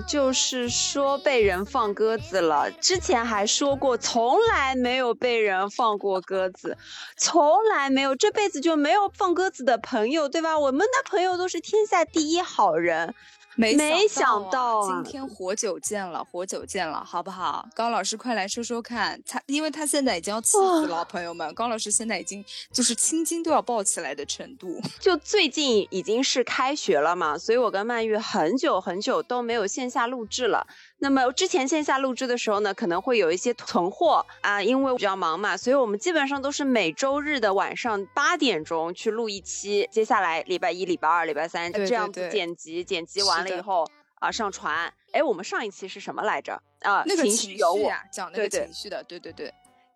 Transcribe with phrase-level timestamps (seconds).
[0.00, 2.70] 就是说被人放鸽子了。
[2.70, 6.76] 之前还说过，从来没有被人放过鸽子，
[7.16, 10.58] 从来没有，这辈子就没有放鸽子的朋友，对吧？
[10.58, 13.14] 我们的朋友都是天下第一好人。
[13.56, 17.66] 没没想到今天活久见了，活久见了，好不好？
[17.74, 24.80] 高老师，快来说说看，他因为他现在已经要气死了，朋友们，高老师现在已经就是青筋都要爆起来的程度。
[24.98, 30.66] 就最近已经是开学了嘛，所以我跟曼玉很久很久都没有线下录制了。
[30.98, 43.84] 那么之前线下录制的时候呢，可能会有一些囤货啊，因为比较忙嘛，所以我们基本上都是每周日的晚上八点钟去录一期，接下来礼拜一、礼拜二、礼拜三这样子剪辑，剪辑完了以后
[44.20, 44.92] 啊上传。
[45.12, 46.60] 哎，我们上一期是什么来着？
[46.80, 49.52] 啊，那个情绪有我，讲那个情绪的，对对对。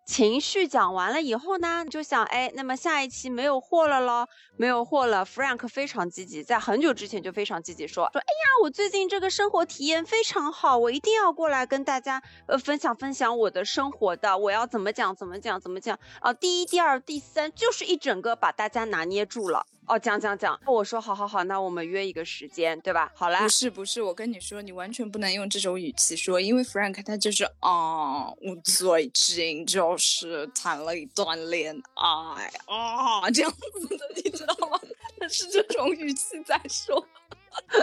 [0.09, 5.23] 情绪讲完了以后呢，就想，哎，那么下一期没有货了咯，没有货了。
[5.23, 16.33] Frank 非常积极，在很久之前就非常积极说说，哎呀，我最近这个生活体验非常好，我一定要过来跟大家呃分享分享我的生活的，我要怎么讲怎么讲怎么讲啊？
[16.33, 19.67] 第一、第二、第三，就是一整个把大家拿捏住了。
[19.89, 23.11] 哦，讲讲讲，我说好好好，那我们约一个时间，对吧？
[23.15, 34.79] 好啦，不是不是，我跟你说，你完全不能用这种语气说，因为 Frank 他就是啊，我最近就是谈了一段恋爱啊，这样子的，你知道吗？
[35.19, 37.03] 他是这种语气在说，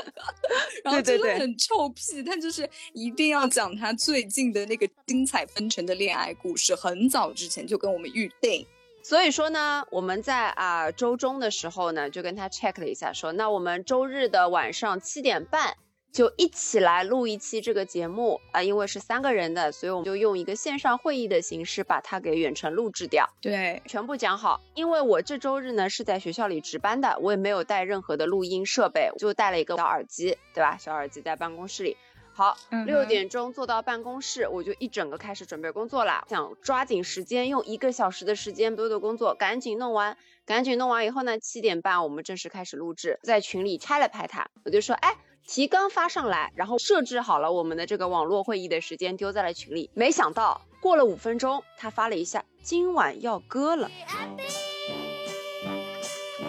[0.84, 8.64] 然后真的很臭屁，他就是一定要讲他最近的那个精彩纷呈的恋爱故事，很早之前就跟我们预定。
[9.08, 15.76] 所以说呢，我们在啊周中的时候呢，就跟他 check 了一下，说那我们周日的晚上七点半
[16.12, 23.28] 就一起来录一期这个节目啊，因为是三个人的，所以我们就用一个线上会议的形式把它给远程录制掉。
[23.40, 24.60] 对，全部讲好。
[24.74, 30.76] 因为我这周日呢是在学校里值班的，我也没有带任何的录音设备，就带了一个小耳机，对吧？
[30.78, 31.96] 小耳机在办公室里。
[32.36, 32.54] 好，
[32.84, 45.16] 六点钟坐到办公室，我就一整个开始准备工作了，想抓紧时间，用一个小时的时间，所有的工作赶紧弄完，赶紧弄完以后呢，七点半我们正式开始录制，在群里拆了拍他，我就说，哎，
[45.46, 53.90] 提纲发上来，然后设置好了我们的这个网络会议的时间，丢在了群里，没想到过了五分钟，他发了一下，今晚要割了。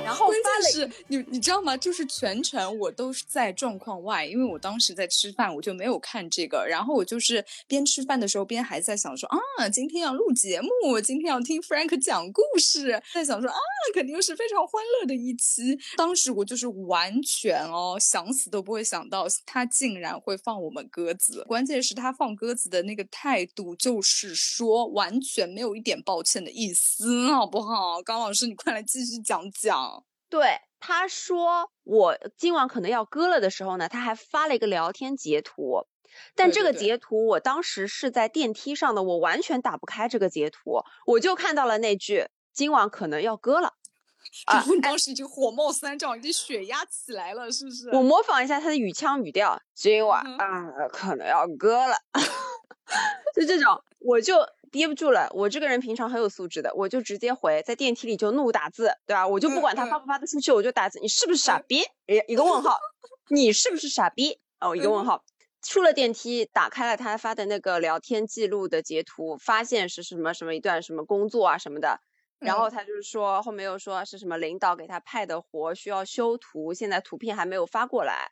[0.07, 1.75] 然后关键是你你知道吗？
[1.75, 6.65] 就是全程我都是在状况外，因为我当时在吃饭，我就没有看这个。
[6.65, 13.57] 然后我就是边吃饭的时候边还在想说啊，今天要录节目，今天要听 Frank 讲故事，在想说啊，
[13.93, 15.77] 肯定是非常欢乐的一期。
[15.97, 21.43] 当时我就是完全哦，想死都不会想到他竟然会放我们鸽子。
[21.47, 28.01] 关键是他放鸽子的那个态度，就是说完全没有一点抱歉的意思，好不好？
[28.03, 29.96] 高老师，你快来继续讲讲。
[30.29, 35.87] 对，他说我今晚可能要割了的时候呢，他还发了一个聊天截图，
[36.35, 43.73] 但这个截图我当时是在电梯上的，我完全打不开这个截图，我就看到了那句今晚可能要割了，
[44.51, 47.89] 然后你当时已经火冒三丈，已经血压起来了，是不是？
[47.91, 51.95] 我模仿一下他的语腔语调，今晚啊可能要割了，
[53.35, 54.35] 就这种，我就。
[54.69, 59.25] 憋不住了，我这个人平常很有素质的，我就直接回，在电梯里就怒打字，对吧？
[59.25, 61.83] 我就不管他发不发得出去，我就打字，你是不是傻逼？
[62.05, 62.77] 一一个问号，
[63.31, 64.39] 你是不是傻逼？
[64.59, 65.23] 哦，一个问号。
[65.61, 72.01] 出了电梯，打开了他发的那个聊天记录的截图，发现是什么什么一段什么工作啊什么的，
[72.39, 78.31] 然后他就是说后面又说是什么领导给他派的活需要修图，现在图片还没有发过来。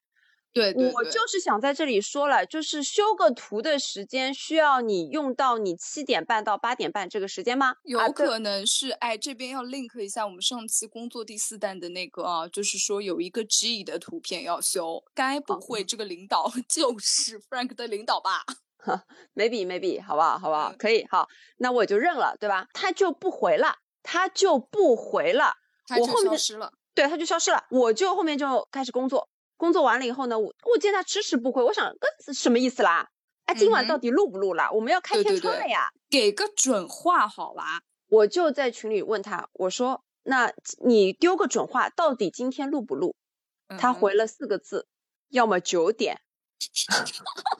[0.55, 7.75] 对，我就是想在这里说了，就是修个图的时间需要你用到你七点半到八点半这个时间吗？
[7.83, 18.45] 有可能是，哎，这边要 link 一下我们上期工作第四弹的那个啊，就是说有一个 G 的图片要修，该不会这个领导 就是 Frank 的领导吧？
[19.35, 20.37] Maybe Maybe，好不好？
[20.39, 20.73] 好不好？
[20.79, 21.27] 可以，好，
[21.57, 22.67] 那我就认了，对吧？
[22.71, 25.55] 他就不回了，他就不回了，
[25.85, 29.27] 他就消失了，对，他就消失了，我就后面就开始工作。
[29.57, 33.07] 工作完了以后呢，我我见他迟迟不回，我想，呃，什么意思啦？
[33.45, 34.71] 哎，今晚到底录不录啦？
[34.71, 35.89] 我们要开天窗了呀！
[36.09, 37.81] 给个准话好吧？
[38.07, 40.51] 我就在群里问他，我说，那
[40.83, 43.15] 你丢个准话，到底今天录不录？
[43.79, 44.87] 他回了四个字，
[45.29, 46.21] 要么九点。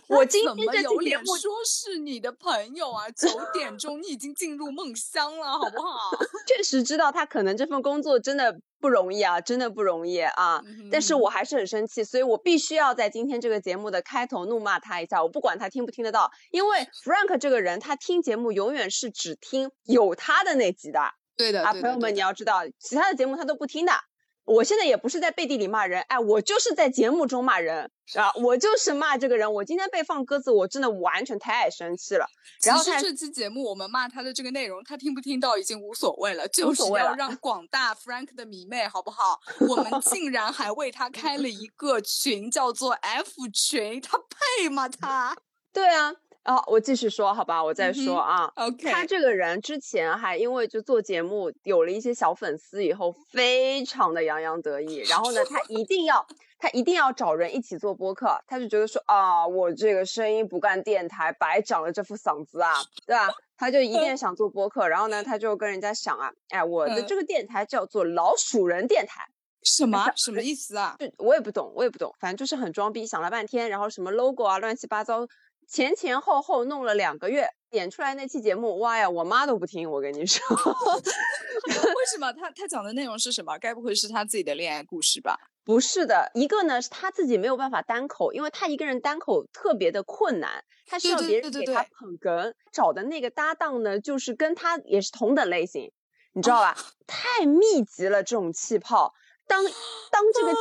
[0.08, 3.10] 我今天这有脸说是你的朋友啊？
[3.10, 6.10] 九点 钟你已经进入梦乡了，好不好？
[6.46, 10.62] 确实知道他可能这份工作真的不容易啊，真的不容易啊。
[10.90, 15.22] 但是我还是很生气，所以我必须要在今天这个节目的开头怒骂他一下。
[15.22, 21.00] 我不管他听不听得到，因为 Frank 这个人，他听节目永远是只听有他的那集的。
[21.36, 23.92] 对的啊，朋友们你要知道，其他的节目他都不听的。
[24.44, 29.50] 我现在也不是在背地里骂人，哎，我就是在节目中骂人啊，我就是骂这个人。
[29.50, 32.26] 我今天被放鸽子，我真的完全太生气了。
[32.62, 39.40] 然后这期节目我们骂他的这个内容，他听不听到已经无所谓了，就是要让广大 Frank 的迷妹好不好？
[39.66, 44.88] 我们 竟然还为他开了一个群，叫做 F 群，他配吗？
[44.88, 45.34] 他？
[45.72, 46.12] 对啊。
[46.44, 48.52] 哦，我继续说，好吧，我再说啊。
[48.56, 54.96] OK，他这个人之前还因为就做节目有了一些小粉丝以后，非常的洋洋得意。
[55.08, 56.26] 然后呢，他一定要
[56.58, 62.74] 他一定要找人一起做播客，他就觉得说啊，我这个声音不干电台，白长了这副嗓子啊，
[63.06, 63.32] 对吧？
[63.56, 64.86] 他就一定想做播客。
[64.86, 69.22] 然后呢，他就跟人家想啊，哎，我的这个电台叫做老鼠人电台，
[69.62, 70.96] 什么什么意思啊？
[70.98, 75.26] 就我也不懂，我也不懂，反正就是很装逼，想了半天，然后什么 logo 啊，乱七八糟。
[75.68, 80.44] 前前后后弄了两个月，演出来那期节目，哇呀，我妈都不听，我跟你说。
[81.66, 82.32] 为什么？
[82.34, 83.58] 他他讲的内容是什么？
[83.58, 85.36] 该不会是他自己的恋爱故事吧？
[85.64, 92.52] 不是的，一个呢是他自己没有办法单口，因为他一个人单口特别的困难，他需要别人给他捧哏。
[92.72, 95.90] 找的那个搭档呢，就是跟他也是同等类型，
[96.34, 96.76] 你知道吧？
[97.06, 99.14] 太密集了，这种气泡，
[99.46, 100.58] 当当这个气。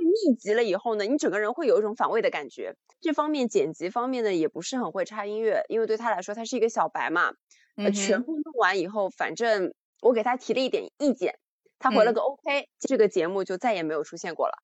[0.00, 2.74] 密集了以后呢，你整个人会有一种反胃的感觉。
[3.00, 7.32] 这方面剪辑方面呢，也不是很会插音乐，因为对他来说，他是一个小白嘛。
[7.76, 11.38] 呃，全部弄完以后，反正我给他提了一点意见，
[11.78, 14.54] 他回了个 OK，这个节目就再也没有出现过了。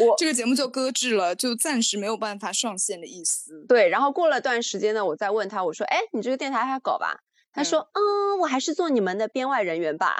[0.00, 3.64] 我这个节目就搁置了，就暂时没有办法上线的意思。
[3.68, 7.18] 对，然后过了段时间呢，我再问他，我说：“哎，你这个电台还搞吧？”
[7.50, 10.16] 他说：“嗯，我还是做你们的编外人员吧。”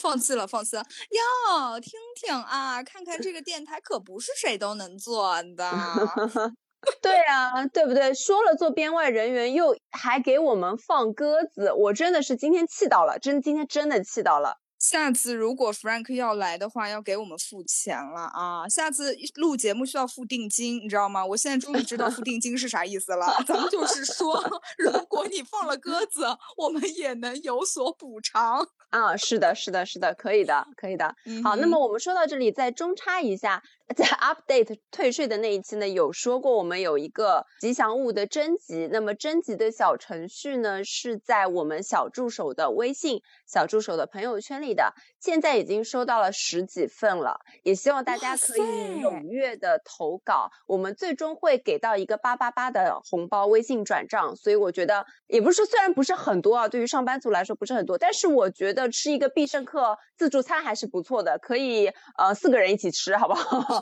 [0.00, 0.82] 放弃了，放弃了。
[0.82, 5.70] 哟，听听啊，看看这个电台可不是谁都能做的。
[7.00, 8.12] 对啊，对不对？
[8.14, 14.56] 说了做编外人员，又还给我们放鸽子，我真的是今天气到了，真今天真的气到了。
[14.82, 18.68] 下次如果 Frank 要来的话，要给我们付钱了啊！
[18.68, 21.24] 下次录节目需要付定金，你知道吗？
[21.24, 23.40] 我现在终于知道付定金是啥意思了。
[23.46, 24.42] 咱们就是说，
[24.76, 26.26] 如果你放了鸽子，
[26.56, 29.16] 我们也能有所补偿啊！
[29.16, 31.14] 是的，是的，是的，可以的，可以的。
[31.44, 33.62] 好，那么我们说到这里，再中插一下。
[33.94, 48.60] 在 update 退税的那一期呢，有说过我们有一个吉祥物的征集，那么征集的小程序呢是在我们小助手的微信小助手的朋友圈里的，现在已经收到了十几份了，也希望大家可以
[49.02, 63.81] 踊跃的投稿，我们最终会给到一个八八八的红包微信转账，所以我觉得也不是说虽然不是很多啊，对于上班族来说不是很多，但是我觉得吃一个必胜客自助餐还是不错的，可以呃四个人一起吃，好不好？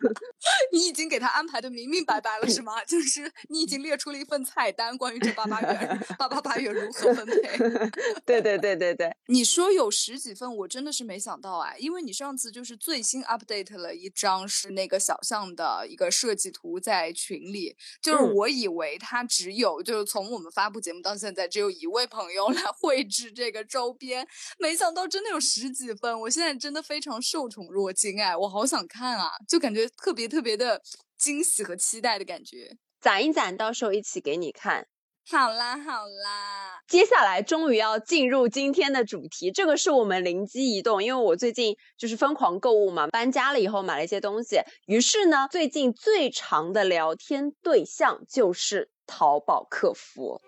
[0.72, 2.84] 你已经给他安排的明明白白了，是吗？
[2.84, 7.58] 就是你已经列出了一份菜单，关于这八八元，八八八元如何分配？
[8.26, 24.26] 对对对对对，你说有十几份，我真的是没想到哎，因为你上次就是最新 update 了一张是那个小象的一个设计图在群里，就是我以为他只有就是从我们发布节目到现在只有一位朋友来绘制这个周边，
[24.58, 28.78] 没想到真的有十几份，我现在真的非常受宠若惊哎，我好想。
[28.88, 30.82] 看啊，就感觉特别特别的
[31.16, 34.86] 惊喜和期待的感觉，攒一攒，到时候一起给你看。
[35.30, 50.40] 好啦好啦，接下来终于要进入今天的主题，这个是我们灵机一动，因为我最近就是疯狂购物嘛，搬家了以后买了一些东西，于是呢，最近最长的聊天对象就是淘宝客服。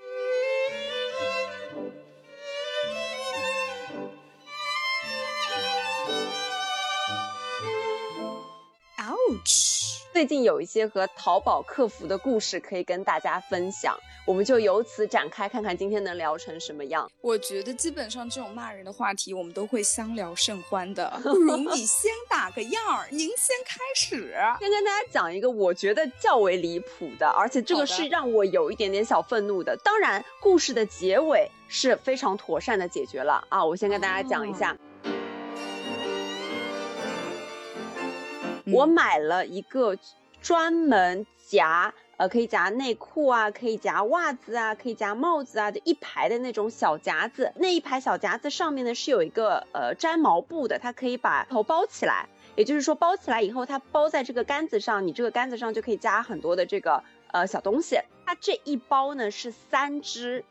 [10.13, 17.09] 最近有一些和淘宝客服的故事可以跟大家分享，我们就由此展开，看看今天能聊成什么样。
[17.21, 21.09] 我觉得基本上这种骂人的话题，我们都会相聊甚欢的。
[21.23, 24.35] 不如你先打个样儿，您先开始。
[24.59, 29.77] 先跟大家讲一个我觉得较为离谱的，而且这个是让我有一点点小愤怒的。
[29.85, 33.65] 当然，故事的结尾是非常妥善的解决了啊！
[33.65, 34.77] 我先跟大家讲一下。
[38.73, 39.97] 我买了一个
[40.41, 47.53] 专门夹，呃，可以夹内裤啊，可以夹袜子啊，可以夹帽子啊就一排的那种小夹子。
[47.57, 52.29] 那一排小夹子上面呢是有一个呃粘毛布的，它可以把头包起来。
[52.57, 57.99] 也就是说，包起来以后，它包在这个杆子上，你这个杆子上就可以加很多的这个呃小东西。
[58.27, 60.45] 它这一包呢是三只，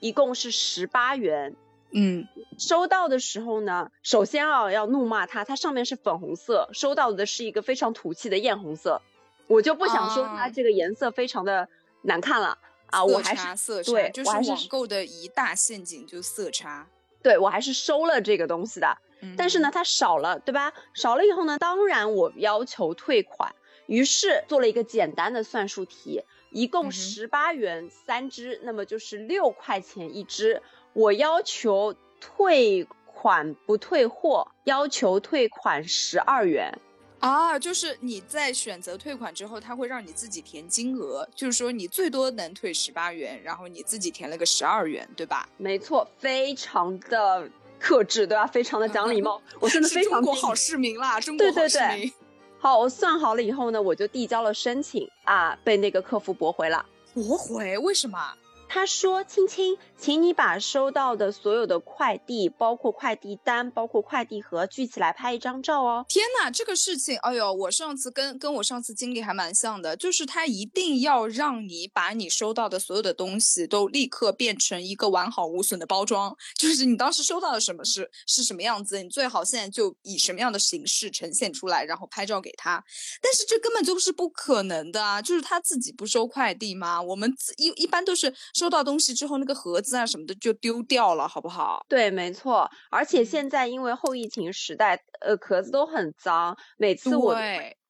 [0.00, 1.54] 一共是十八元。
[1.96, 2.26] 嗯，
[2.58, 9.00] 收到的时候呢，首先啊要怒骂它，它上面是粉红色，收到的是一个非常土气的艳红色，
[9.46, 11.68] 我就不想说它这个颜色非常的
[12.02, 16.88] 难看了啊，我还是色差，对，就是网购的一大陷阱，就色差，
[17.22, 18.98] 对我还是收了这个东西的，
[19.36, 20.72] 但是呢它少了，对吧？
[20.94, 23.54] 少了以后呢，当然我要求退款，
[23.86, 30.60] 于是做了一个简单的算术题，一共十八元三支，那么就是六块钱一支。
[30.94, 36.72] 我要求退款不退货，要求退款十二元
[37.20, 37.58] 啊！
[37.58, 45.48] 就是你在选择退款之后，他会让你自己填金额，就是说你最多能退十八元，然后你自己填了个十二元，对吧？
[45.56, 47.48] 没错，非常的
[47.78, 48.46] 克制，对吧？
[48.46, 52.12] 非常的讲礼貌， 我真的非常中国好市民啦，中国好市民。
[52.58, 56.84] 好，我算好了以后呢，我就递交了申请啊，被那个客服驳回了。
[57.14, 57.78] 驳回？
[57.78, 58.18] 为什么？
[58.68, 82.84] 他说：“青青，请你把收到的所有的快递，包括快递单，包括快递盒，聚起来拍一张照哦。”天哪，这个事情，哎呦，我上次跟跟我上次经历还蛮像的，就是他一定要让你把你收到的所有的东西都立刻变成一个完好无损的包装，就是你当时收到的什么是是什么样子，你最好现在就以什么样的形式呈现出来，然后拍照给他。
[83.22, 85.22] 但是这根本就是不可能的啊！
[85.22, 87.00] 就是他自己不收快递吗？
[87.00, 88.34] 我们一一般都是。
[88.54, 91.84] 收到东西之后，那个盒子啊什么的就丢掉了，好不好？
[91.88, 92.70] 对，没错。
[92.90, 97.34] 而且现在因为后疫情时代，呃，壳子都很脏，每次我。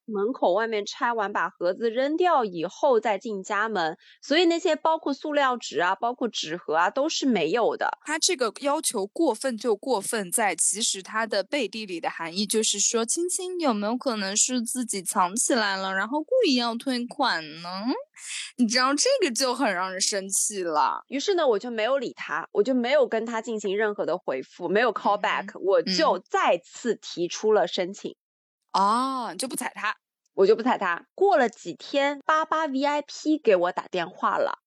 [0.07, 7.99] 门口外面拆完，把盒子扔掉以后再进家门，所以那些包括塑料纸啊，包括纸盒啊，都是没有的。
[8.05, 17.69] 他这个要求过分就过分在，其实它的背地里的含义就是说，青青有没有可能是自己藏起来了，然后故意要退款呢？
[18.57, 21.03] 你知道这个就很让人生气了。
[21.09, 28.15] 于是呢，我就没有理他，我就没有跟他进行任何的回复，没有 call back，我就再次提出了申请。
[28.75, 29.97] 哦，就不踩他，
[30.35, 31.07] 我就不踩他。
[31.15, 34.59] 过了几天，八八 VIP 给我打电话了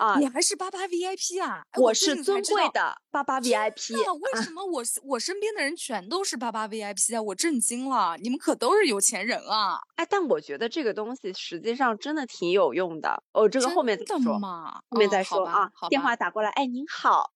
[0.00, 0.18] 啊！
[0.18, 1.62] 你还是八八 VIP 啊？
[1.76, 3.94] 我是尊贵的八八 VIP。
[3.94, 7.22] 那为什么我我身边的人全都是八八 VIP 啊？
[7.22, 8.16] 我震惊了！
[8.20, 9.78] 你们可都是有钱人啊！
[9.96, 13.22] 哎，但我觉得这个东西实际上真的挺有用的。
[13.32, 14.38] 哦，这个后面再说，
[14.88, 15.70] 后面再说啊。
[15.88, 17.32] 电话打过来，哎，您好。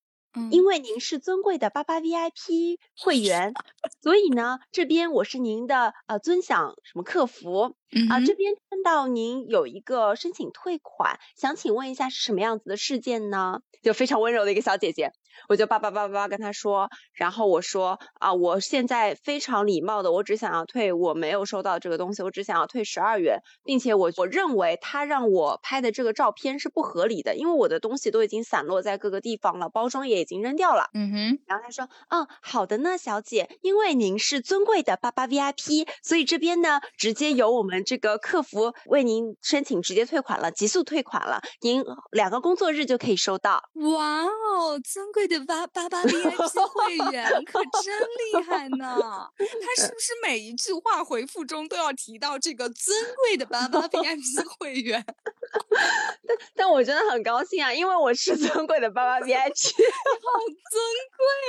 [0.51, 3.53] 因为您是尊贵的八八 VIP 会员，
[4.01, 7.77] 所以呢，这边我是您的呃尊享什么客服
[8.09, 13.61] 啊，这边看到您有一个申请退款，想请问一下是什么样子的事件呢？
[13.83, 15.13] 就非常温柔的一个小姐姐。
[15.49, 30.91] 我就叭叭叭叭跟他说，然后我说啊，我现在非常礼貌的，我只想要退，我没有收到这个东西，我只想要退十二元，并且我我认为他让我拍的这个照片是不合理的，因为我的东西都已经散落在各个地方了，包装也已经扔掉了。
[30.93, 31.39] 嗯哼。
[31.47, 43.63] 然后他说，嗯，好的呢，小姐，因为您是尊贵的八八 VIP，所以这边呢直接由我们这个客服为您申请直接退款了，急速退款了，您两个工作日就可以收到。
[43.75, 45.22] 哇哦，尊贵。
[45.27, 48.97] 的八八八 VIP 会员可真厉害呢！
[49.39, 55.05] 他是不是每一句话回复中都要提到这个尊贵的八八 VIP 会员？
[56.27, 60.83] 但但我真的很高兴啊，因为我是尊贵的八八 VIP，好尊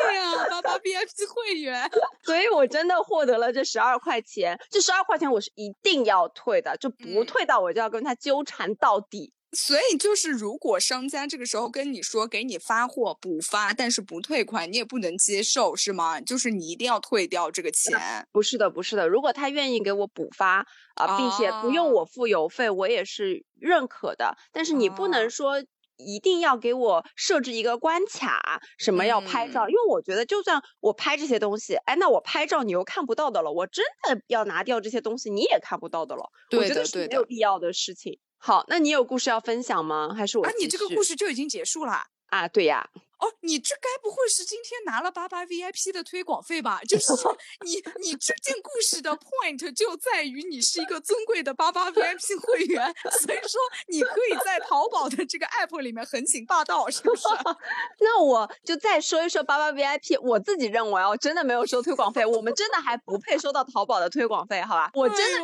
[0.03, 1.89] 贵啊，八八 VIP 会员，
[2.23, 4.59] 所以我真的获得了这十二块钱。
[4.69, 9.33] 这十二块钱我是一定要退的，就不退到我就要跟他纠缠到底。
[9.53, 16.19] 所以就是，如果商家这个时候跟你说给你发货补发，但是不退款，你也不能接受，是吗？
[16.19, 18.27] 就是你一定要退掉这个钱。
[18.31, 19.07] 不是的，不是的。
[19.07, 24.35] 如果他愿意给我补发啊，并且不用我付邮费，我也是认可的。
[24.51, 25.63] 但是你不能说
[25.97, 29.69] 一定要给我设置一个关卡，什么要拍照？
[29.69, 36.23] 因为我觉得，就算我拍这些东西，哎，那我拍照你又看不到的了，我真的要拿掉这些东西，你也看不到的了。
[36.51, 38.19] 我觉得是没有必要的事情。
[38.45, 40.13] 好，那你有故事要分享吗？
[40.13, 40.43] 还是我？
[40.45, 41.93] 啊，你这个故事就已经结束了
[42.27, 42.45] 啊？
[42.45, 42.89] 对呀。
[43.19, 46.81] 哦，你这该不会是今天拿了八八 VIP 的推广费吧？
[46.83, 47.13] 就是
[47.63, 57.23] 你，你这件故事的 point 就在于你是一个尊贵的八八 VIP 会员，所以说你可以在淘宝的这个 app 里面横行霸道，是不是？
[58.03, 64.91] 那我就再说一说八八 VIP，我自己认为哦，真的没有收推广费，我们真的还不配收到淘宝的推广费，好吧？
[64.95, 65.39] 我真的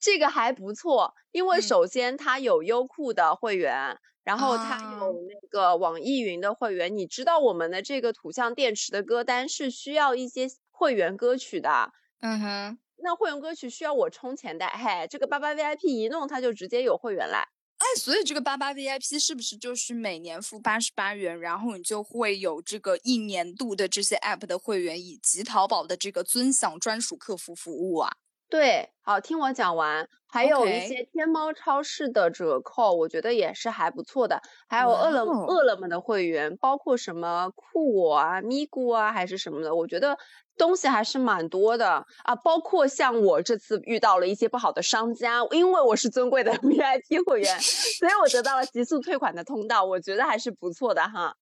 [0.00, 3.98] 这个还不错，因为首先它有优酷的会员。
[4.22, 11.90] 然后它有那个网易云的会员，你知道我们的这个土象电池的歌单是需要一些会员歌曲的。
[12.20, 14.66] 嗯哼，那会员歌曲需要我充钱的。
[14.66, 17.38] 嘿，这个八八 VIP 一弄，它就直接有会员了。
[17.78, 28.12] 哎，所以这个八八 VIP 是不是就是每年付八十八元，然后你就会有这个一年度的这些 app 的会员，以及淘宝的这个尊享专属客服服务啊？
[28.50, 34.42] 对，好，听我讲完，还有一些天猫超市的折扣，我觉得也是还不错的。
[34.68, 40.18] 还有饿了饿了么的会员，包括什么酷我啊、咪咕啊，还是什么的，我觉得
[40.58, 42.34] 东西还是蛮多的啊。
[42.34, 51.36] 包括像我这次遇到了一些不好的商家，因为我是尊贵的 VIP 会员，所以我得到了极速退款的通道，我觉得还是不错的哈。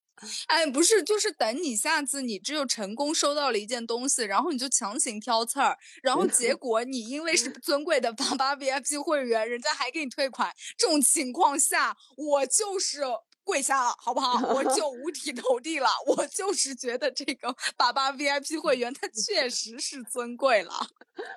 [0.47, 13.03] 哎，不是，就是等你下次你只有成功收到了一件东西，然后你就强行挑刺儿，然后结果你因为是尊贵的八八 VIP 会员，人家还给你退款，这种情况下，我就是。
[13.49, 14.47] 跪下了，好不好？
[14.53, 15.89] 我就 五体投地了。
[16.07, 20.87] 我就是觉得这个八八 VIP 会员，它确实是尊贵了。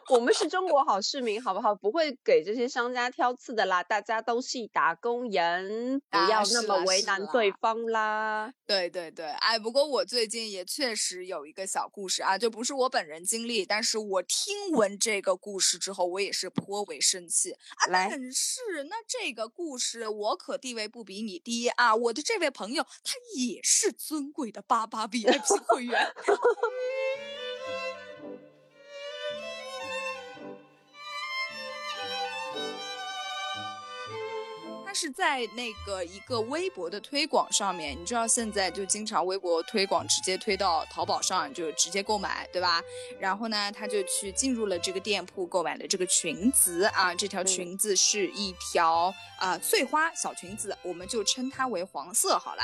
[0.10, 1.74] 我们是中国好市民，好不好？
[1.74, 3.82] 不会给这些商家挑刺的啦。
[3.84, 8.54] 大家都是打工人，不要那么为难对方啦。
[8.66, 17.88] 对对对，哎，不过我最近也确实有一个小故事啊，就不是我本人经历，但是我听闻这个故事之后，我也是颇为生气啊。
[17.92, 21.96] 但是那这个故事，我可地位不比你低啊。
[21.96, 26.14] 我的这位朋友，他也是尊贵的八八 VIP 会员。
[34.94, 42.82] 是在那个一个微博的推广上面，你知道现在就经常微博推广直接推到淘宝上，就直接购买，对吧？
[43.20, 52.64] 然后呢，他就去进入了这个店铺购买了这个裙子啊，这条裙子是一条啊碎花小裙子，我们就称它为黄色好了。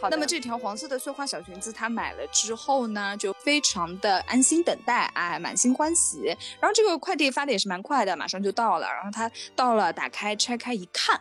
[0.00, 6.26] 好，那么这条黄色的碎花小裙子，他买了之后呢，就非常的安心等待，哎，满心欢喜。
[6.60, 8.86] 然后这个快递发的也是蛮快的，马上就到了。
[8.86, 11.20] 然后他到了，打开拆开一看。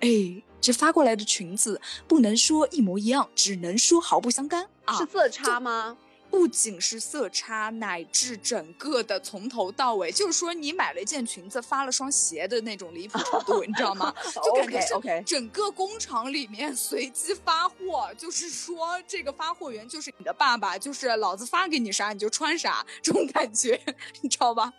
[0.00, 4.96] 哎，这发过来的裙子不能说一模一样，只能说毫不相干啊！
[4.98, 5.96] 是色差吗？
[6.30, 14.14] 不仅是色差，乃至整个的从头到尾，就是说你买了一件裙子，发了双鞋的那种离谱程度，你知道吗？
[14.44, 23.80] 就感觉是整个工厂里面随机发货，就是说这个发货员就是你的爸爸，就是老子发给你啥你就穿啥，这种感觉，
[24.20, 24.72] 你知道吧？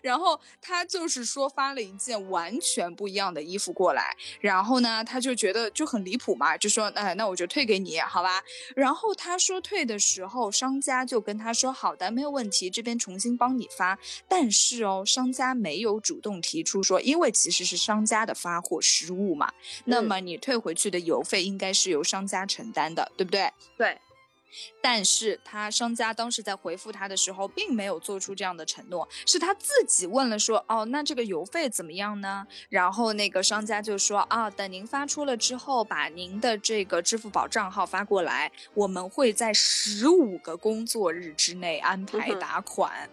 [0.00, 8.42] 然后他就是说发了一件完全不一样的衣服过来，然后呢，他就觉得就很离谱嘛，就说，哎，那我就退给你，好吧？
[8.76, 13.98] 然后他说退的时候，商家就跟他说，好的，没有问题，这边重新帮你发。
[14.28, 19.52] 但是哦，商家没有主动提出说，因为其实是商家的发货失误嘛，
[19.84, 23.52] 那么你退回去的邮费应该是由商家承担的，对不对？
[23.76, 23.98] 对。
[24.80, 32.46] 但是他商家当时在回复他的时候，并没有做出这样的承诺，是他自己问了说，哦，那这个邮费怎么样呢？
[32.68, 43.08] 然后那个商家就说，啊，等您发出了之后，把您的这个支付宝账号发过来，我们会在十五个工作日之内安排打款。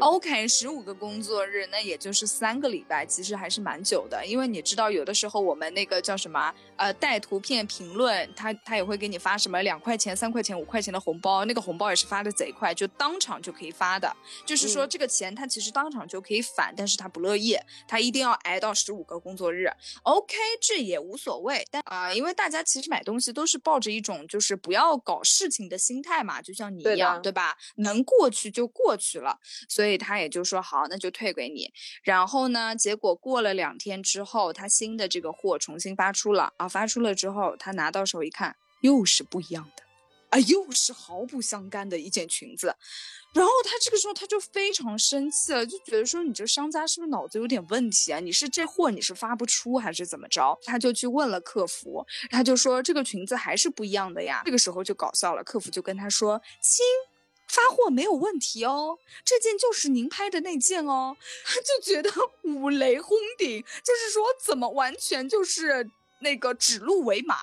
[0.00, 4.24] OK，十五个工作日，那也就是三个礼拜，其实还是蛮久的。
[4.24, 14.10] 因为你知道，有的时候我们那个叫什么，呃，带图片评论，他他也会给你发什么两块钱、三块钱、五块钱的红包，那个红包也是发的贼快，就当场就可以发的。
[14.46, 19.70] 就是说，这个钱他其实当场就可以返，但是他不乐意，他一定要挨到十五个工作日。
[20.02, 27.56] OK，这也无所谓，但啊，因为大家其实买东西都是抱着一种就是不要搞事情的心态嘛，就像你一样，对吧？
[27.76, 29.38] 能过去就过去了。
[29.74, 31.72] 所以他也就说好，那就退给你。
[32.04, 39.82] 然后呢，结果过了两天之后，他新的这个货重新发出了啊，发出了之后，他拿到手一看，又是不一样的。
[40.30, 42.76] 啊，又是毫不相干的一件裙子。
[43.34, 48.20] 然后他这个时候他就非常生气了，就觉得说你这商家是不是脑子有点问题啊？
[48.20, 50.56] 你是这货你是发不出还是怎么着？
[50.62, 54.42] 他就去问了客服，他就说这个裙子还是不一样的呀。
[54.44, 56.84] 这个时候就搞笑了，客服就跟他说：“亲，
[57.54, 61.16] 发货没有问题哦，这件就是您拍的那件哦。
[61.44, 62.10] ”他就觉得
[62.42, 65.90] 五雷轰顶，就是说怎么完全就是。
[66.20, 67.36] 那个指鹿为马，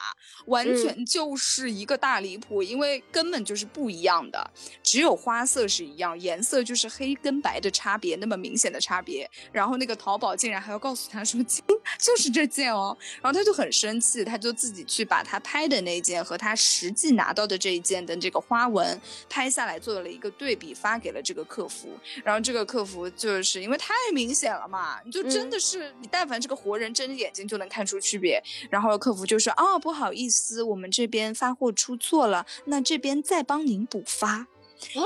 [0.47, 9.29] 完全就是一个大离谱，因为根本就是不一样的，只有花色是一样，颜色就是黑跟白的差别，那么明显的差别。
[9.51, 11.39] 然后那个淘宝竟然还要告诉他说，
[11.99, 21.89] 就是这件哦，然后他就很生气，他就自己去把他拍的那件和他实际拿到的这一件的这个花纹拍下来，做了一个对比，发给了这个客服。
[22.23, 28.41] 然后这个客服就是因为太明显了嘛，你就真的是你但凡这个活人睁着眼睛就能看出区别。
[28.69, 34.47] 然后客服就说：“哦，不好意思，我们这边发货出错了，那这边再帮您补发。”
[34.95, 35.03] 哦，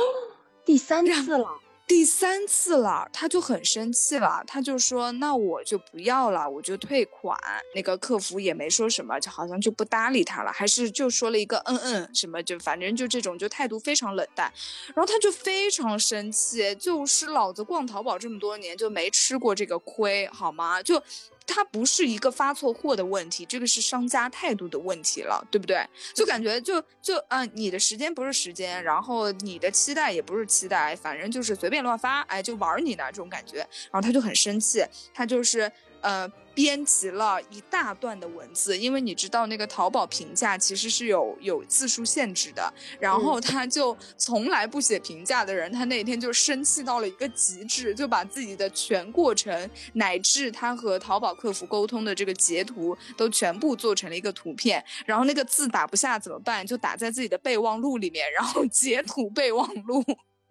[0.63, 7.37] 第三次了，第三次了，他就很生气了，他就说：“那我就不要了，我就退款。”
[7.75, 14.51] 那个客服也没说什么，就好像就不搭理他了，还是就说了一个“嗯嗯”什么，就反正就这种，就态度非常冷淡。
[14.95, 20.81] 然后他就非常生气，就是老子逛淘宝这么多年就没吃过这个亏，好吗？
[20.81, 21.01] 就。
[21.47, 25.87] 它不是一个发错货的问题，这个是商家态度的问题了，对不对？
[26.11, 34.83] 就感觉就就嗯，你的时间不是时间，然后你的期待也不是期待，反正就是随便乱发，哎，就玩你呢这种感觉，然后他就很生气，
[35.13, 36.31] 他就是呃。
[36.55, 56.65] 编辑了一大段的文字，因为你知道那个淘宝评价其实是有有字数限制的，然后他就从来不写评价的人，他那天就生气到了一个极致，就把自己的全过程乃至他和淘宝客服沟通的这个截图都全部做成了一个图片，然后那个字打不下怎么办？
[56.65, 60.01] 就打在自己的备忘录里面，然后截图备忘录，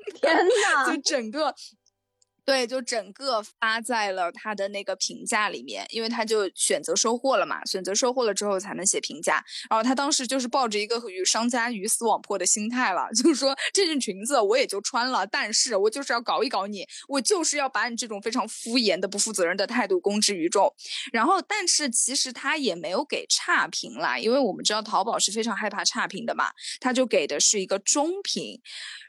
[0.20, 1.54] 天哪，就整个。
[2.46, 9.42] 对，就整个发在了他的那个评价里面，因为他就选择收货了嘛，选择收货了之后才能写评价。
[9.70, 20.70] 然后他当时就是抱着一个与商家鱼死网破的心态了， 就是说这件裙子我也就穿了，但是我就是要搞一搞你，我就是要把你这种非常敷衍的、不负责任的态度公之于众。
[21.14, 28.60] 然后，但是其实他也没有给差评啦，因为我们知道淘宝是非常害怕差评的嘛，他就给的是一个中评。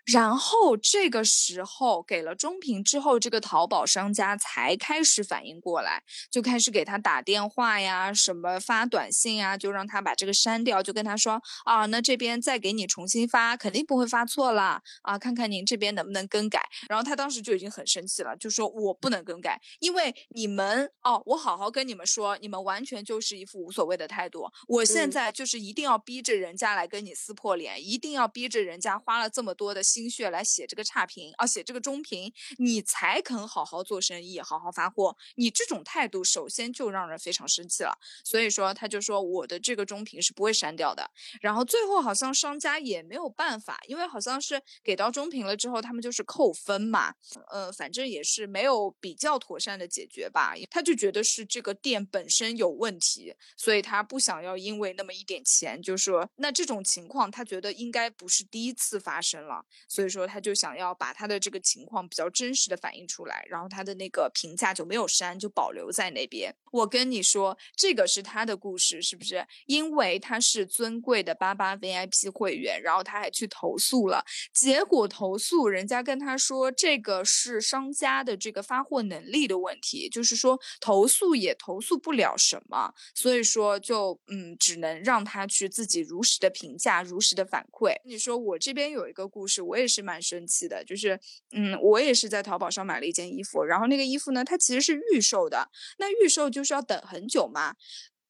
[0.06, 16.62] 然后这个时候给了中评之后，这个淘宝商家才开始反应过来，就开始给他打电话呀，什么发短信呀，就让他把这个删掉，就跟他说啊，那这边再给你重新发，肯定不会发错了啊，看看您这边能不能更改。
[16.88, 24.46] 然后他当时就已经很生气了，就说我不能更改，因为你们哦，我好好跟你们说，你们完全就是一副无所谓的态度。
[24.68, 29.84] 我现在就是一定要逼着人家来跟你撕破脸，一定要逼着人家花了这么多的。
[29.96, 35.16] 心血来写这个差评啊，写这个中评，你才肯好好做生意，好好发货。
[35.36, 37.98] 你这种态度，首先就让人非常生气了。
[38.26, 41.10] 所以说，他就说我的这个中评是不会删掉的。
[41.40, 47.14] 然后最后好像商家也没有办法，因为好像是给到中评了之后，他们就是扣分嘛。
[47.50, 50.54] 呃，反正也是没有比较妥善的解决吧。
[50.70, 59.64] 他就觉得是这个店本身有问题，所以他不想要因为那么一点钱，就说那这种情况，他觉得应该不是第一次发生了。
[59.88, 66.54] 所以说，他就想要把他的这个情况比较真实的反映出来，然后他的那个评价就没有删，就保留在那边。
[66.72, 69.46] 我跟你说，这个是他的故事，是不是？
[69.68, 87.94] 因为他是尊贵的八八 VIP 会员，然后他还去投诉了，结果投诉人家跟他说，这个是商家的这个发货能力的问题，就是说投诉也投诉不了什么，所以说就嗯，只能让他去自己如实的评价，如实的反馈。
[88.04, 89.75] 你说我这边有一个故事，我。
[89.76, 91.20] 我也是蛮生气的，就是，
[91.52, 95.68] 嗯，我也是在淘宝上买了一件衣服，然后那个衣服呢，它其实是预售的，
[96.00, 97.76] 那预售就是要等很久嘛，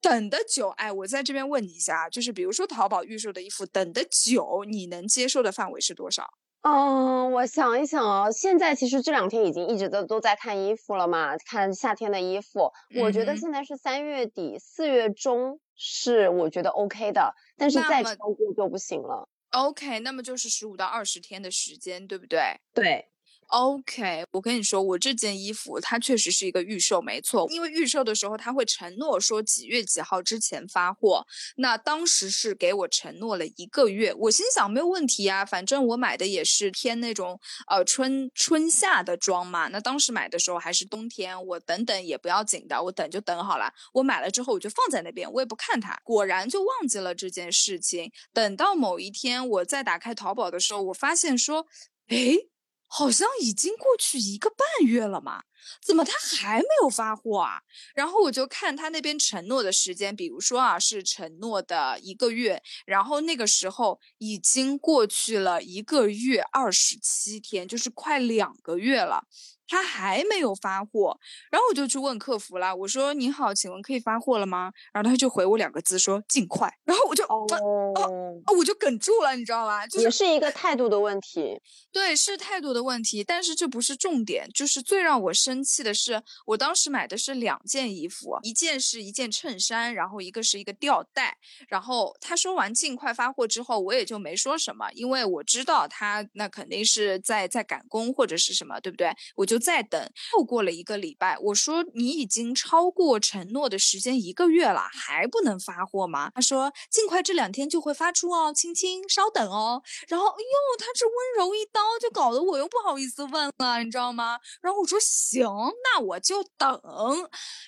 [0.02, 6.28] 等的久，哎，我在这边问你一下，就是比如说淘宝预售的衣服，等的久，你能接受的范围是多少？
[6.62, 19.30] 嗯，我想一想哦，现在其实这两天已经一直都都在看衣服了嘛，看夏天的衣服，我觉得现在是三月底四月中是我觉得 OK 的，但是再超过就不行了。
[19.56, 22.60] OK，那么就是十五到二十天的时间，对不对？
[22.74, 23.10] 对。
[23.48, 27.48] OK，我跟你说，我这件衣服它确实是一个预售，没错。
[27.52, 31.26] 因为预售的时候他会承诺说几月几号之前发货，
[31.58, 34.14] 那当时是给我承诺了一个月。
[34.14, 39.68] 我心想没有问题啊，反正我买的也是偏那种呃春春夏的装嘛。
[39.68, 43.72] 那当时买的时候还是冬天，我等等也不要紧的，我等就等好了。
[43.94, 45.96] 我买了之后我就放在那边，我也不看它。
[46.04, 48.12] 果然就忘记了这件事情。
[48.34, 51.68] 等到某一天我再打开淘宝的时候，我发现说，
[52.08, 52.38] 哎。
[52.88, 55.44] 好像已经过去一个半月了嘛，
[55.86, 57.60] 怎么他还没有发货啊？
[57.94, 69.26] 然后我就看他那边承诺的时间，比如说啊是承诺的一个月，然后那个时候已经过去了一个月二十七天，就是快两个月了。
[69.68, 72.76] 他还没有发货，然后我就去问客服了。
[72.76, 77.48] 我说：“您好，请问可以发货了吗？”然后他就回我两个字说：“尽快。”然后我就哦
[77.96, 79.84] 哦，我就哽住了，你知道吧？
[79.98, 81.60] 也是一个态度的问题。
[81.92, 84.48] 对，是态度的问题，但是这不是重点。
[84.54, 91.38] 就是最让我生生气的是，我当时买的是两件衣服，一件是一件衬衫，然后一个是一个吊带。
[91.68, 99.12] 然后他说完尽快发货之后，我也就没说什么，因为我知道他那肯定是在在赶工或者是什么，对不对？
[99.36, 99.56] 我就。
[99.56, 106.30] 就在等，又过了一个礼拜，我说你已经超过承诺的时间一个月了，还不能发货吗？
[106.36, 109.82] 他说尽快这两天就会发出哦，亲亲稍等哦。
[110.10, 111.16] 然后，哎呦，他这温
[111.48, 114.38] 柔一刀就搞得我又不好意思问了，你知道吗？
[114.60, 116.82] 然后我说行，那我就等。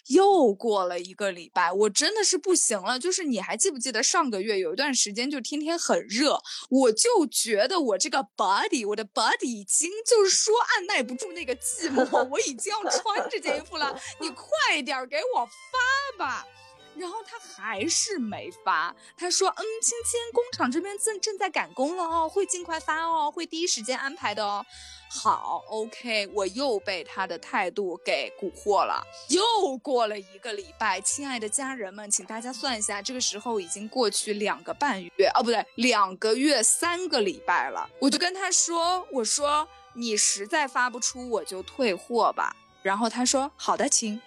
[0.08, 2.98] 又过了一个礼拜，我真的是不行了。
[2.98, 11.58] 就是你还记不记得上个月有一段时间就天天很热，我就觉得我这个 body，我的 body 已经就是说按耐不住那个。
[11.58, 16.46] 寂寞，我已经要穿这件衣服了， 你快点给我发吧。
[16.98, 24.66] 然后他还是没发，他说：“嗯，亲亲，工厂这边正正在赶工了哦，会尽快发哦，会第一时间安排的哦。”
[25.10, 29.02] 好，OK，我又被他的态度给蛊惑了。
[29.30, 37.90] 又过了一个礼拜，亲爱的家人们，请大家算一下，这个时候已经过去两个半月，哦，不对，两个月三个礼拜了。
[38.02, 39.68] 我就跟他说：“我说。”
[40.00, 42.56] 你实在发不出，我就退货吧。
[42.84, 44.22] 然后他说：“好的，亲。”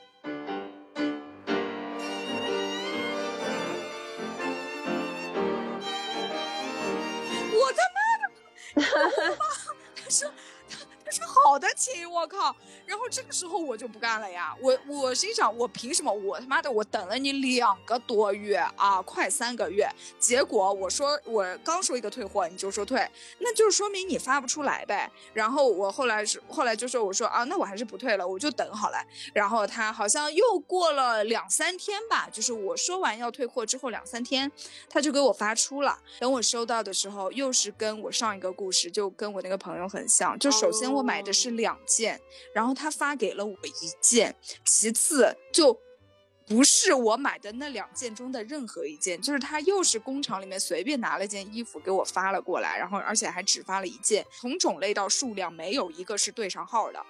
[11.60, 11.68] 好
[12.10, 12.54] 我靠！
[12.86, 16.12] 然后这个时候我就不干了呀，我我心想，我凭什么？
[16.12, 19.88] 我他妈的，我等了你两个多月啊，快三个月，
[20.18, 25.10] 结果我说我刚说一个退货，你就说退，那就是说明你发不出来呗。
[25.32, 28.98] 然后我后来是后来就说我说啊，那我还是不退了，我就等好了。
[29.32, 34.50] 然后他好像又过了两三天吧，就是我说完要退货之后两三天，
[34.88, 35.98] 他就给我发出了。
[36.18, 40.38] 等我收到的时候，又是跟我上一个故事，就跟我那个朋友很像。
[40.38, 41.50] 就首先我买的是。
[41.60, 42.20] 两两件，
[42.52, 45.78] 然后他发给了我一件，其次就
[46.46, 57.00] 不是我买的那两件中的任何一件，就是他又是工厂里面随便拿了件衣服给我发了过来，然后而且还只发了一件，从种类到数量没有一个是对上号的。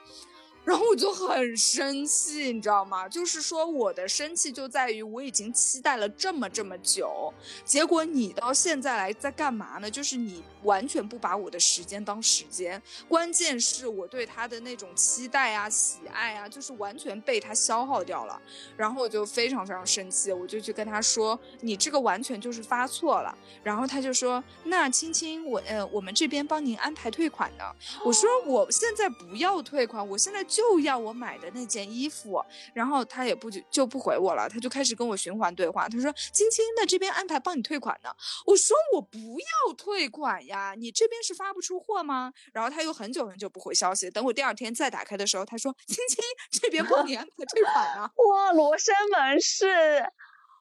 [0.65, 3.09] 然后我就很生气，你知道吗？
[3.09, 7.33] 就是说我的生气就在于我已经期待了这么这么久，
[7.65, 9.91] 结果你到现在来在干嘛呢？
[9.91, 18.41] 就是你完全不把我的时间当时间，关键是我对他的那种期待啊、喜爱啊，就是完全被他消耗掉了。
[18.77, 35.89] 然后我就非常非常生气，我就去跟他说：“你这个完全就是发错了。”然后他就说：“那青青，我呃，我们这边帮您安排退款的。”我说：“我现在不要退款，我现在。”就要我买的那件衣服，然后他也不就就不回我了，他就开始跟我循环对话。
[35.89, 38.11] 他说：“青青，那这边安排帮你退款呢。”
[38.45, 44.11] 我说：“我不要退款呀，你这边是发不出货吗？”然后他又很久很久不回消息。
[44.11, 50.11] 等我第二天再打开的时候，他说：“青青，这边帮你安排退款呢。”哇，罗生门是。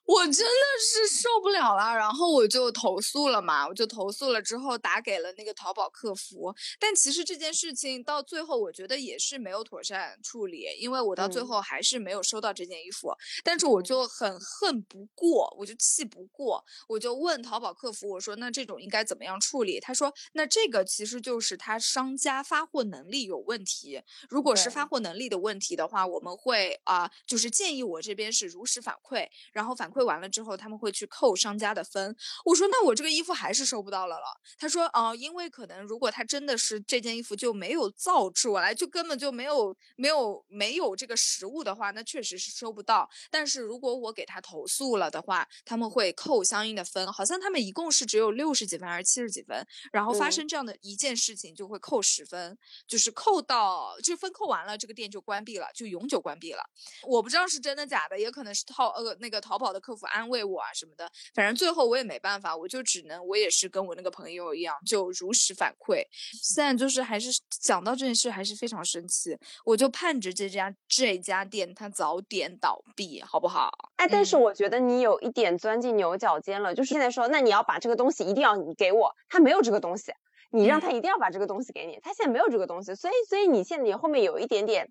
[0.10, 0.44] 我真的
[0.82, 19.80] 是受不了了，然后我就投诉了嘛，我就投诉了之后打给了那个淘宝客服，但其实这件事情到最后我觉得也是没有妥善处理，因为我到最后还是没有收到这件衣服，但是我就很恨不过，我就气不过，我就问淘宝客服，我说那这种应该怎么样处理？
[19.80, 29.99] 他说那这个其实就是他商家发货能力有问题，如果是发货能力的问题的话，我们会啊就是建议我这边是如实反馈，然后反馈。
[30.00, 32.16] 馈完了之后，他们会去扣商家的分。
[32.46, 34.26] 我说那我这个衣服还是收不到了了。
[34.58, 43.10] 他说哦，因为可能如果他真的是这件衣服就没有造出来，就根本就没有没有没有这个实物的话，那确实是收不到。
[43.30, 47.12] 但是如果我给他投诉了的话，他们会扣相应的分。
[47.12, 52.58] 好像他们一共是只有六十几分还是七十几分，然后发生这样的一件事情就会扣十分，
[52.88, 56.62] 就是扣到这分扣完了，这个店就关闭了，就永久关闭了。
[57.04, 61.10] 我不知道是真的假的，也可能是淘呃那个淘宝的客服安慰我啊什么的。
[61.34, 66.04] 反正最后我也没办法，我就只能我也是跟我那个朋友一样，就如实反馈。
[66.44, 73.72] 现在就是还是想到这件事还是非常生气，我就盼着这家这家店它早点倒闭，好不好？
[73.96, 80.12] 哎，但是我觉得你有一点钻进牛角尖了，就是现在说，那你要把这个东西一定要你给我，他没有这个东西，
[80.52, 84.88] 你让他一定要把这个东西给你，他现在没有这个东西，所以所以你现在你后面有一点点。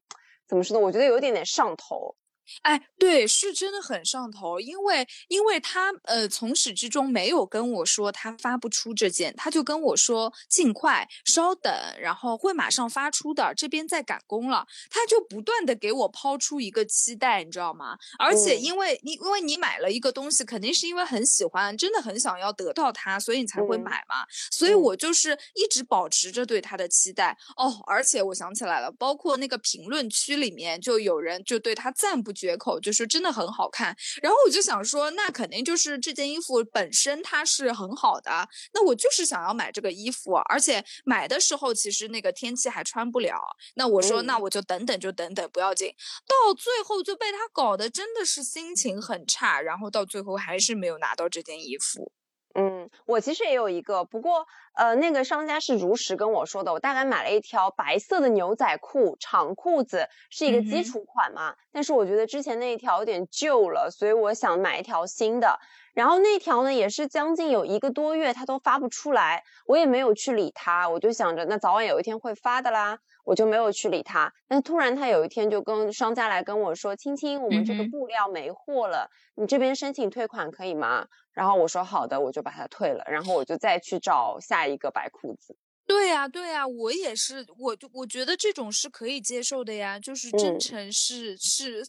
[0.49, 0.83] 怎么说呢？
[0.83, 2.17] 我觉得有一点点上头。
[2.63, 17.99] 哎，对，是真的很上头，因为因为他呃从始至终没有跟我说他发不出这件，他就跟我说尽快稍等，然后会马上发出的，这边在赶工了，他就不断的给我抛出一个期待，你知道吗？
[18.19, 27.83] 而且因为你因为你买了一个东西，肯定是因为很喜欢，真的很想要得到它，所以你才会买嘛，所以我就是一直保持着对他的期待哦。
[27.87, 32.33] 而且我想起来了，包括那个评论区里面就有人就对他赞不。
[32.39, 43.41] 绝口就是真的很好看，然后我就想说，那肯定就是这件衣服本身它是很好的，那我就是想要买这个衣服，而且买的时候其实那个天气还穿不了，
[43.75, 45.93] 那我说那我就等等就等等不要紧，
[46.27, 52.13] 到最后就被他搞得真的是心情很差，然后到最后还是没有拿到这件衣服。
[52.59, 54.45] 嗯，我其实也有一个，不过
[54.75, 65.61] 呃，那个商家是如实跟我说的，我大概买了一条白色的牛仔裤，长裤子是一个基础款嘛，但是我觉得之前那一条有点旧了，所以我想买一条新的。
[65.99, 74.33] 然后那条呢也是将近有一个多月，它都发不出来，我也没有去理它，我就想着那早晚有一天会发的啦，我就没有去理它。
[74.47, 85.57] 但突然它有一天就跟商家来跟我说：“青青，我们这个布料没货了，你这边申请退款可以吗？”然后我说好的，我就把它退了，然后我就再去找下一个白裤子。
[85.89, 91.83] 对呀，对呀，我也是，我就我觉得这种是可以接受的呀，就是真诚是是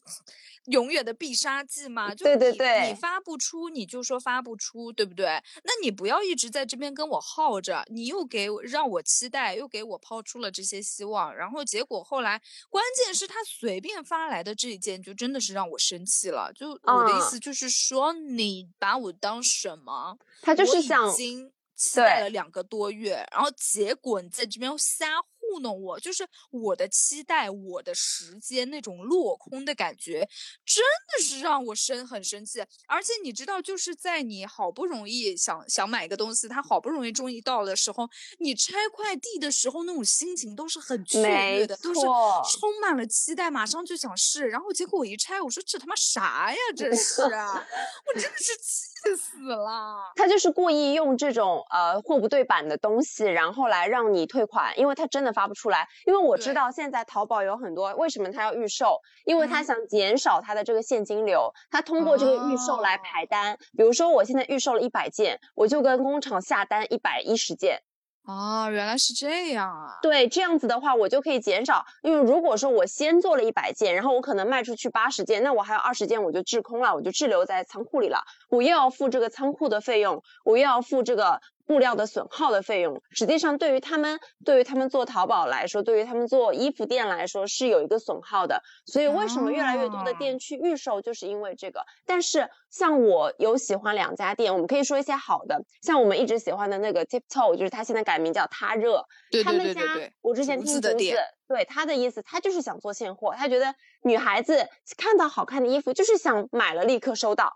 [0.67, 2.15] 永远的必杀技嘛。
[2.15, 5.25] 对对对，你发不出你就说发不出，对不对？
[5.65, 16.53] 那你不要一直在这边跟我耗着，你又给我让我期待，又给我抛出了这些希望，然后结果后来关键是他随便发来的这一件，就真的是让我生气了。
[16.55, 20.17] 就我的意思就是说，你把我当什么？
[20.41, 21.13] 他就是想。
[21.79, 30.27] 期待了两个多月，然后结果你在这边瞎糊弄我，就是我的期待，我的时间那种落空的感觉，
[30.65, 32.59] 真的是让我生很生气。
[32.85, 38.07] 而且你知道，就是在你好不容易想想买一个东西，它好不容易终于到的时候，
[38.39, 44.47] 你拆快递的时候那种心情都是很雀跃的，都是充满了期待，马上就想试。
[44.49, 46.57] 然后结果我一拆，我说这他妈啥呀？
[46.75, 48.88] 这是， 我真的是气。
[49.01, 50.11] 气死了！
[50.15, 55.87] 他就是故意用这种呃货不对版的东西，然后来让你退款，因为他真的发不出来。
[56.05, 58.99] 因为我知道现在淘宝有很多，为什么他要预售？
[59.25, 63.57] 因为他想减少他的这个现金流，他通过这个预售来排单。
[63.77, 67.81] 比如说我现在预售了一百件，我就跟工厂下单一百一十件。
[68.29, 69.97] 哦，原来是这样啊！
[70.03, 71.83] 对，这样子的话，我就可以减少。
[72.03, 78.19] 因为如果说我先做了一百件，然后我可能卖出去八十件，那我还有二十件我就滞空了，我就滞留在仓库里了。
[78.49, 81.41] 我又要付这个仓库的费用，我又要付这个。
[81.69, 88.59] 布料的损耗的费用，实际上对于他们，对于他们做淘宝来说，对于他们做衣服店来说是有一个损耗的。
[88.87, 91.85] 所以为什么越来越多的店去预售，就是因为这个。
[92.07, 99.05] 但是像我有喜欢两家店，我们可以说一些好的，像我们一直喜欢的那个 Tiptoe，就是他现在改名叫他热。
[99.29, 100.13] 对对对对对。
[100.21, 100.95] 我之前听竹子，
[101.47, 107.53] 对他的意思，他就是想做现货，他觉得女孩子看到好看的衣服，就是想买了立刻收到。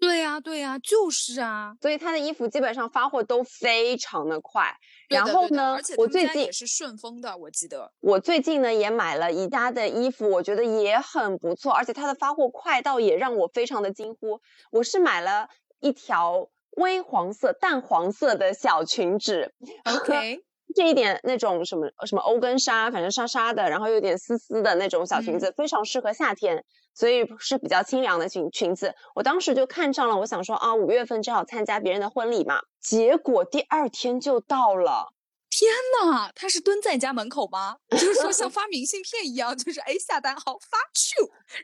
[0.00, 4.74] 对呀，对呀，就是啊，所以他的衣服基本上发货都非常的快。
[5.08, 7.92] 然后呢，我最近也是顺丰的，我记得。
[8.00, 14.40] 我最近呢也买了宜家的衣服，我觉得也很不错，而且它的发货快到也让我非常的惊呼。
[14.72, 15.48] 我是买了
[15.80, 19.52] 一条微黄色、淡黄色的小裙子
[19.84, 20.40] ，OK，
[20.74, 26.64] 这一点那种什么什么欧根纱，反正纱纱的，然后有点丝丝的那种小裙子，非常适合夏天。
[26.92, 35.12] 所以是比较清凉的裙裙子，我当时就看上了，我想说啊，五月份正好参加别人的婚礼嘛，结果第二天就到了。
[35.48, 35.70] 天
[36.02, 37.76] 呐，他是蹲在家门口吗？
[37.90, 41.14] 就是说像 发明信片一样，就是哎下单好发去，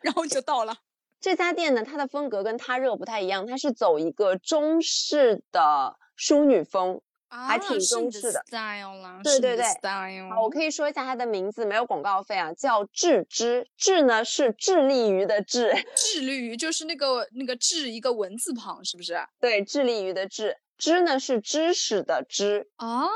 [0.02, 0.76] 然后就到了。
[1.20, 7.02] 这家店呢，它的风格跟他热不太一样，它是走一个中式的淑女风。
[7.28, 10.30] 还挺中式的 style 啦，对对对，style。
[10.30, 13.66] 好，我可以说一下它的名字，没有广告费啊，叫智之。
[13.76, 19.18] 智呢是致力于的智，致力于就是那个那个智一个文字旁，是不是？
[19.40, 20.56] 对，致力于的智。
[20.78, 23.06] 知呢是知识的知啊，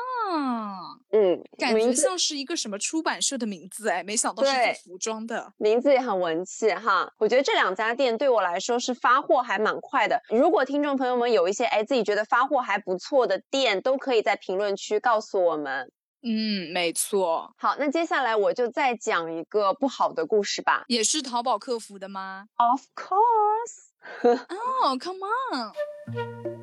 [1.13, 7.13] 嗯，感觉像是一个什么出版社的名字哎，没想到是做服装的，名字也很文气哈。
[7.19, 10.21] 我觉得这两家店对我来说是发货还蛮快的。
[10.31, 15.93] 如果听众朋友们有一些哎自己觉得发货还不错的店，都可以在评论区告诉我们。
[16.23, 17.53] 嗯，没错。
[17.57, 20.85] 好，那接下来我就再讲一个不好的故事吧。
[20.87, 23.91] 也是淘宝客服的吗？Of course。
[24.49, 26.60] 哦，Come on。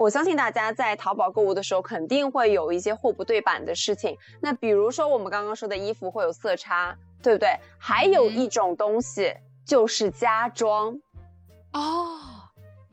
[0.00, 4.16] 我相信大家在淘宝购物的时候，肯定会有一些货不对版的事情。
[4.40, 7.54] 那比如说我们刚刚说的衣服会有色差，对不对？
[7.76, 9.34] 还有一种东西
[9.66, 10.98] 就是家装，
[11.74, 12.39] 哦。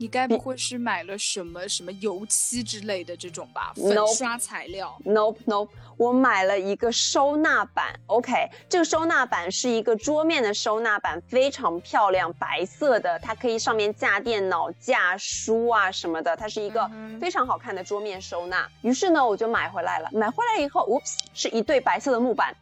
[0.00, 3.72] 你该不会是买了什么什么油漆之类的这种吧？
[3.74, 7.98] 粉刷材料？Nope，Nope，我买了一个收纳板。
[8.06, 16.88] OK，这个收纳板是一个桌面的收纳板，非常漂亮，白色的，它可以上面架电脑、架书啊什么的，它是一个
[17.20, 18.68] 非常好看的桌面收纳。
[18.82, 20.08] 于是呢，我就买回来了。
[20.12, 22.56] 买回来以后，Oops，是一对白色的木板。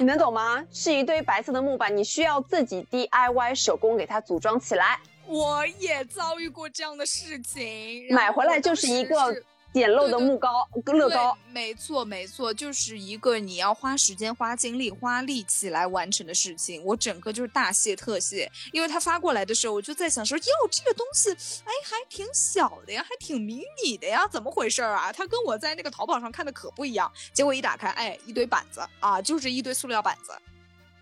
[0.00, 0.64] 你能懂吗？
[0.72, 4.98] 是一堆白色的木板，你需要自己 DIY 手工给它组装起来。
[5.26, 9.34] 我也遭遇过这样的事情，买回来就是一个
[9.72, 11.36] 简陋的木膏乐高。
[11.50, 16.84] 没错没错，就是一个你要花时间、花精力、花力气来完成的事情。
[16.84, 25.10] 我整个就是大谢特谢，因为他发过来的时候，我就在想说，哟，这个东西，哎，还挺小的呀，还挺迷你的呀，怎么回事啊？
[25.12, 27.10] 它跟我在那个淘宝上看的可不一样。
[27.32, 30.36] 结果一打开，哎，一堆板子啊，就是一堆塑料板子。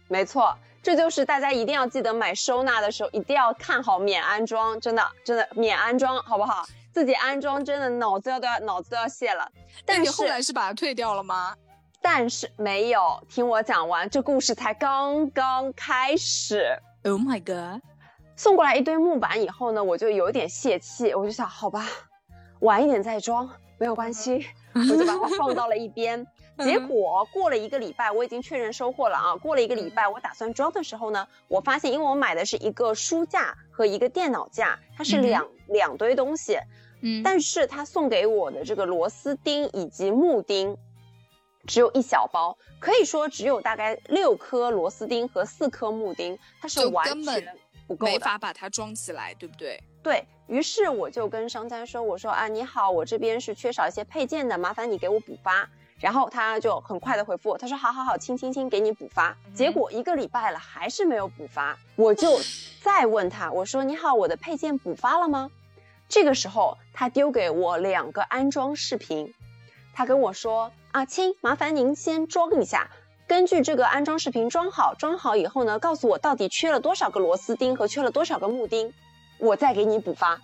[0.07, 0.57] 没错。
[0.83, 6.67] 这就是大家一定要记得买收纳的时候一定要看好免安装，真的真的免安装好不好？
[6.93, 9.51] 自己安装真的脑子要都要脑子都要谢了。
[9.85, 11.55] 但你后来是把它退掉了吗？
[12.03, 16.79] 但是没有，听我讲完，这故事才刚刚开始。
[17.05, 17.83] Oh my god！
[18.37, 21.87] 送过来一堆木板以后呢，我就有点泄气，我就想，好吧，
[22.61, 26.27] 晚一点再装没有关系， 我就把它放到了一边。
[26.65, 29.37] 结果过了一个礼拜，我已经确认收货了啊。
[29.37, 36.59] 过了一个礼拜，我打算装的时候呢，我发现，因为我买的是一个书架和一个电脑架，它是两两堆东西，
[37.03, 40.77] 嗯，但是他送给我的这个螺丝钉以及木钉，
[41.67, 47.45] 只有一小包，可以说只有大概六颗螺丝钉和四颗木钉，它是完全
[47.87, 49.83] 不够，没法把它装起来，对不对？
[50.03, 55.69] 对于是，我就跟商家说，我说啊，你好，我这边是缺少一些配件的，麻烦你给我补发。
[56.01, 59.37] 然后他就很快的回复我，他说好好好，亲亲亲，给你补发。
[59.55, 62.41] 结果一个礼拜了，还是没有补发，我就
[62.83, 65.51] 再问他，我说你好，我的配件补发了吗？
[66.09, 69.35] 这个时候他丢给我两个安装视频，
[69.93, 72.91] 他跟我说啊亲，麻烦您先装一下，
[73.29, 78.93] 根据这个安装视频装好，装好以后呢，告诉我到底缺了多少个螺丝钉和缺了多少个木钉，
[79.39, 80.41] 我再给你补发。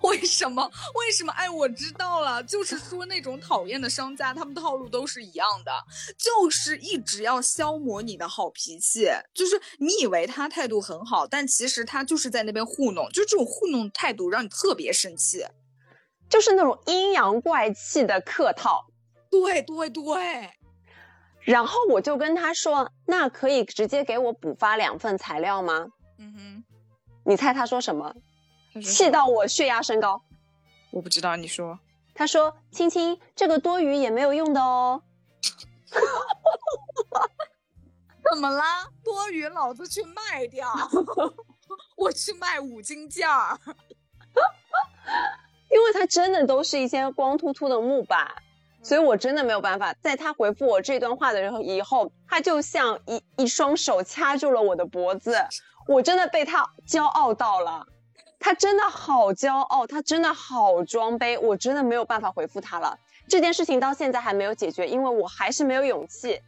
[0.08, 0.70] 为什么？
[0.94, 1.32] 为什么？
[1.32, 5.72] 哎，我知道了，就是说那种讨厌的商家，他们套路都是一样的，
[6.16, 9.08] 就是一直要消磨你的好脾气。
[9.34, 15.44] 就是你以为他态度很好，但其实他就是在那边糊弄，就这种糊弄态度让你特别生气，
[16.28, 18.86] 就是那种阴阳怪气的客套。
[19.30, 20.50] 对对对。
[21.42, 25.86] 然后我就跟他说：“那可以直接给我补发两份材料吗？”
[26.18, 26.64] 嗯哼。
[27.24, 28.14] 你猜他说什么？
[28.80, 30.22] 气到我血压升高，
[30.90, 31.78] 我不知道你说。
[32.14, 35.02] 他说：“青青，这个多余也没有用的哦。
[38.30, 38.86] ”怎么啦？
[39.02, 40.68] 多余老子去卖掉，
[41.96, 43.58] 我去卖五金件儿。
[45.70, 48.30] 因为它真的都是一些光秃秃的木板，
[48.82, 49.94] 所以我真的没有办法。
[49.94, 55.36] 在他回复我这段话的时候，以后他就像一一双手掐住了我的脖子，
[55.88, 57.86] 我真的被他骄傲到了。
[58.40, 62.98] 他真的好骄傲，他真的好装杯，我真的没有办法回复他了。
[63.28, 66.40] 这件事情到现在还没有解决，因为我还是没有勇气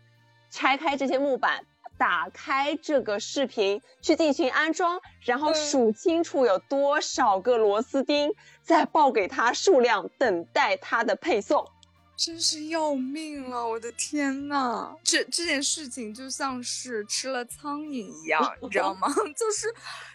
[0.51, 1.64] 拆开这些木板，
[1.99, 11.68] 打开这个视频去进行安装，然后数清楚有多少个螺丝钉，再报给他数量，等待他的配送。
[12.17, 14.95] 真是要命了，我的天呐！
[15.03, 19.09] 这这件事情就像是吃了苍蝇一样，你知道吗？
[19.37, 19.67] 就是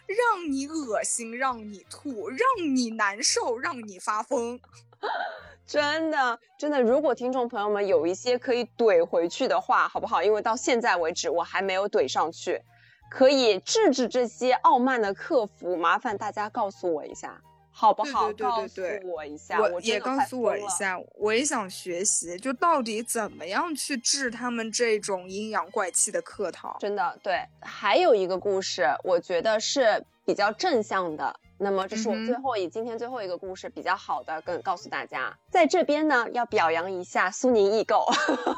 [0.06, 2.40] 让你恶心，让你吐，让
[2.74, 4.58] 你难受，让你发疯。
[5.66, 10.22] 真的，真的，如果听众朋友们有一些可以怼回去的话，好不好？
[10.22, 12.62] 因为到现在为止我还没有怼上去，
[13.10, 17.42] 可以制止这些傲慢的客服，麻烦大家告诉我一下。
[17.80, 18.32] 好不好？
[18.32, 26.76] 对对对对，我一下，我也告诉我一下，我也想学习，就到底怎么样去治他们这种阴阳怪气的客套？
[26.80, 31.38] 真的对，还有一个故事，我觉得是比较正向的。
[31.60, 38.04] 那么这是我最后以今天最后一个故事，比较好的跟告诉大家，在这边呢要表扬一下苏宁易购。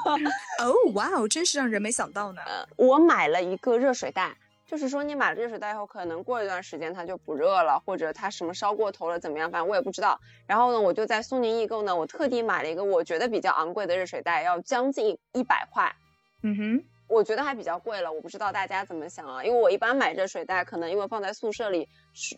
[0.61, 2.41] 哦，哇哦，真是让人没想到呢。
[2.77, 4.35] 我买了一个热水袋。
[4.71, 9.51] 就是说，你买了热水袋以后，可能过一段时间它就不热了，或者它什么烧过头了，怎么样？
[9.51, 10.21] 反正我也不知道。
[10.47, 15.93] 然后呢，我就在苏宁易购呢，我特地买了一个我觉得比较昂贵的热水袋，要将近一百块。
[16.45, 18.13] 嗯哼，我觉得还比较贵了。
[18.13, 19.43] 我不知道大家怎么想啊？
[19.43, 21.89] 因为我一般买热水袋，可能因为放在宿舍里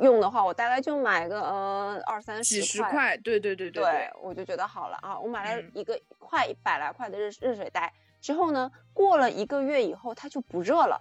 [0.01, 3.15] 用的话，我大概就买个呃二三十几十块。
[3.19, 5.21] 对对对对，对我就觉得好了啊。
[5.21, 10.99] 我买了一个快一百来块的热热水袋之后呢，过了一个月以后，它就不热了。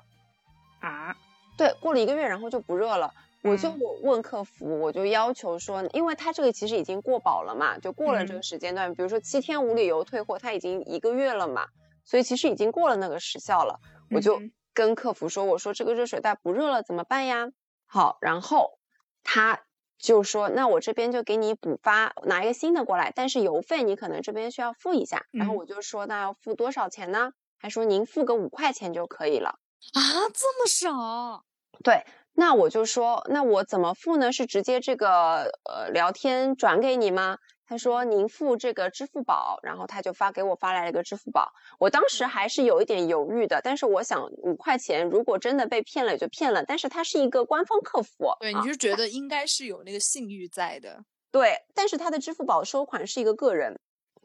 [0.81, 1.15] 啊？
[1.57, 3.13] 对，过了一个月，然后就不热了。
[3.43, 3.71] 我就
[4.03, 11.65] 问客服，我就要求说，因为他这个其实已经过保了嘛，就过了这个时间段，比如说七天无理由退货，他已经一个月了嘛，
[12.05, 13.79] 所以其实已经过了那个时效了。
[14.11, 14.41] 我就
[14.75, 17.49] 跟客服说，我说这个热水袋不热了怎么办呀？
[17.87, 18.77] 好，然后
[19.23, 19.61] 他
[19.97, 25.25] 就说，那我这边就给你补发，拿一个新的过来，但是邮费你可能这边需要付一下。
[25.31, 27.33] 然后我就说，那要付多少钱呢？
[27.59, 29.59] 他说您付个五块钱就可以了。
[29.93, 30.01] 啊，
[30.33, 31.45] 这么少？
[31.83, 34.31] 对，那我就说，那我怎么付呢？
[34.31, 37.37] 是直接这个呃聊天转给你吗？
[37.65, 41.53] 他说您付这个支付宝，然后他就发给我发来了一个支付宝。
[41.79, 51.03] 我当时还是有一点犹豫的，但是我想五块钱如果真的被骗了也就骗了，但是他是一个官方客服，对，你就觉得应该是有那个信誉在的。
[51.31, 53.79] 对，但是他的支付宝收款是一个个人。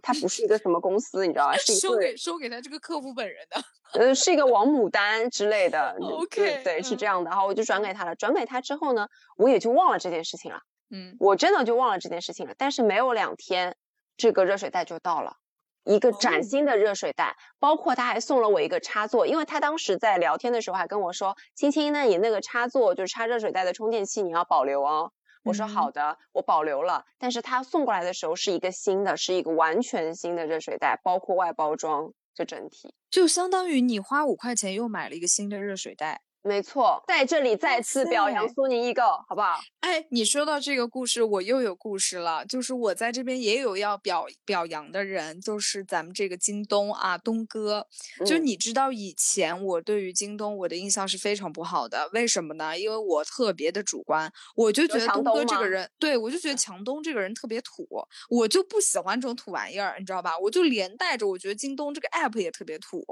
[0.07, 1.57] 他不是一个什么公司，你知道吧？
[1.57, 3.61] 是收给收给他这个客服本人的，
[3.99, 5.97] 呃，是一个王牡丹之类的。
[6.01, 7.31] OK，对，是这样的。
[7.33, 8.15] 好，我就转给他了。
[8.15, 10.61] 转给他之后呢，我也就忘了这件事情了。
[10.91, 12.55] 嗯，我真的就忘了这件事情了。
[12.57, 13.75] 但是没有两天，
[14.17, 15.39] 这个热水袋就到了，
[15.83, 25.11] 一个崭新的热水袋，包括他还送了我一个插座，因为他当时在聊天的时候还跟我说：“青青，那你那个插座就是插热水袋的充电器，你要保留哦。”
[25.47, 27.05] 我说好的，我保留了。
[27.19, 36.23] 但是他送过来的时候是一个新的，是一个完全新的热水袋，包括外包装，就整体就相当于你花五块钱又买了一个新的热水袋。
[36.47, 39.59] 没错，在这里再次表扬苏宁易购，好不好？
[39.81, 42.47] 哎，你说到这个故事，我又有故事了。
[42.47, 47.89] 就是我在这边也有要表表扬的人，就是咱们这个京东啊，东哥。
[48.25, 52.79] 就你知道，以前我对于京东我的印象是非常不好的，为什么呢？
[52.79, 57.87] 因为我特别的主观，我就觉得东哥这个人，对我就觉得强东这个人特别土，
[58.31, 60.39] 我就不喜欢这种土玩意儿，你知道吧？
[60.39, 63.05] 我就连带着我觉得京东这个 app 也特别土，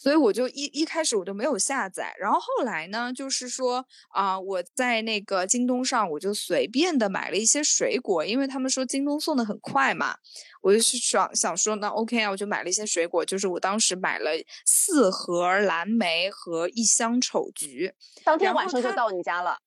[0.00, 2.69] 所以我就一一开始我就没有下载，然后后来。
[2.70, 10.16] 来呢，就是说啊，我在那个京东上，我就随便的买了一些水果，因为他们说京东送的很快嘛，
[10.62, 14.30] 我就想想说，那 OK 啊，我就买了一些水果，就是我当时买了
[14.64, 17.92] 四盒蓝莓和一箱丑橘，
[18.24, 19.58] 当天晚上就到你家了。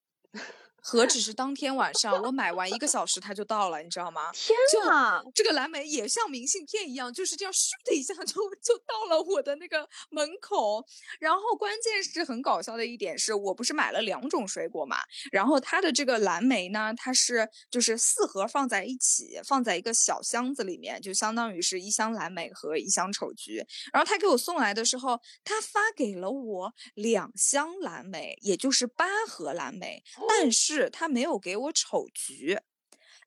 [0.85, 4.31] 何止是当天晚上，我买完一个小时它就到了，你知道吗？
[4.33, 4.55] 天
[4.85, 10.85] 呐，这个蓝莓也像明信片一样，就是这样咻的一下就 就到了我的那个门口。
[11.21, 14.97] 然后关键是很搞笑的一点是，我不是买了两种水果嘛，
[15.31, 23.65] 然后它的这个蓝莓呢，它是就是四盒放在一起，放在一个小箱子里面，就相当于是一箱蓝莓和一箱丑橘。
[23.93, 30.72] 然后他给我送来的时候，他发给了我两箱蓝莓，也就是八盒蓝莓，但是。
[30.73, 32.57] 是他没有给我丑橘。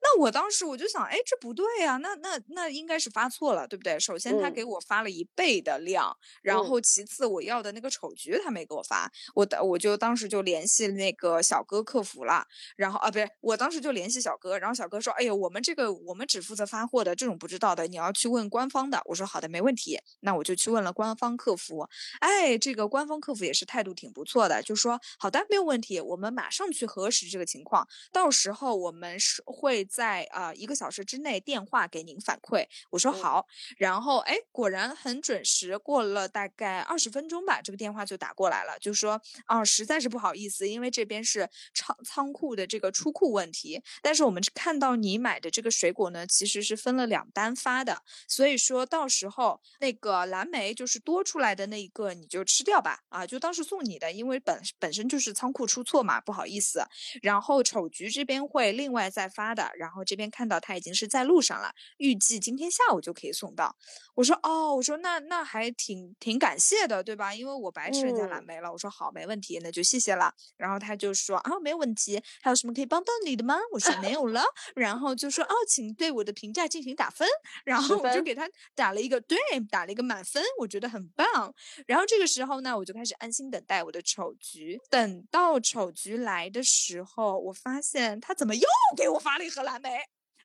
[0.07, 3.99] 那我当时我就想，哎，这不对呀，那那那应该是发错了，对不对？
[3.99, 12.47] 首先他给我发了一倍的量，然后其次我要的那个丑橘他没给我发，我的我就当时就联系那个小哥客服了，
[12.77, 19.03] 然后啊，不是，我当时就联系小哥，然后小哥说，哎呦，我们这个我们只负责发货的，这种不知道的，你要去问官方的。
[19.07, 21.89] 我说好的，没问题，那我就去问了官方客服，
[22.21, 29.85] 哎，这个官方客服也是态度挺不错的，就说好的，没有问题，我们马上去核实这个情况，到时候我们是会。
[29.97, 33.47] 在啊一个小时之内电话给您反馈，我说好，
[33.78, 56.84] 然后哎果然很准时，过了大概二十分钟吧，这个电话就打过来了，就说啊实在是不好意思，因为这边是仓仓库的这个出库问题，但是我们看到你买的这个水果呢，其实是分了两单发的，所以说到时候那个蓝莓就是多出来的那一个你就吃掉吧，啊就当是送你的，因为本本身就是仓库出错嘛，不好意思，
[57.22, 59.72] 然后丑橘这边会另外再发的。
[59.77, 63.77] 然后这边看到他已经是在路上了，预计今天下午就可以送到。
[64.14, 67.35] 我说哦，我说那那还挺挺感谢的，对吧？
[67.35, 68.72] 因为我白吃人家蓝莓了。
[68.72, 70.33] 我说好，没问题，那就谢谢了。
[70.57, 73.59] 然后他就说啊，没有问题，还有什么可以帮到你的吗？
[73.72, 74.43] 我说没有了。
[74.74, 77.29] 然后就说哦，请对我的评价进行打分。
[77.64, 79.39] 然后我就给他打了一个对，
[79.70, 81.55] 打了一个满分，我觉得很棒。
[81.87, 84.79] 然后这个时候呢，我就开始安心等待我的丑橘。
[84.91, 88.66] 等到丑橘来的时候，我发现他怎么又
[88.97, 89.91] 给我发了一盒蓝莓。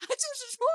[0.08, 0.66] 就是说，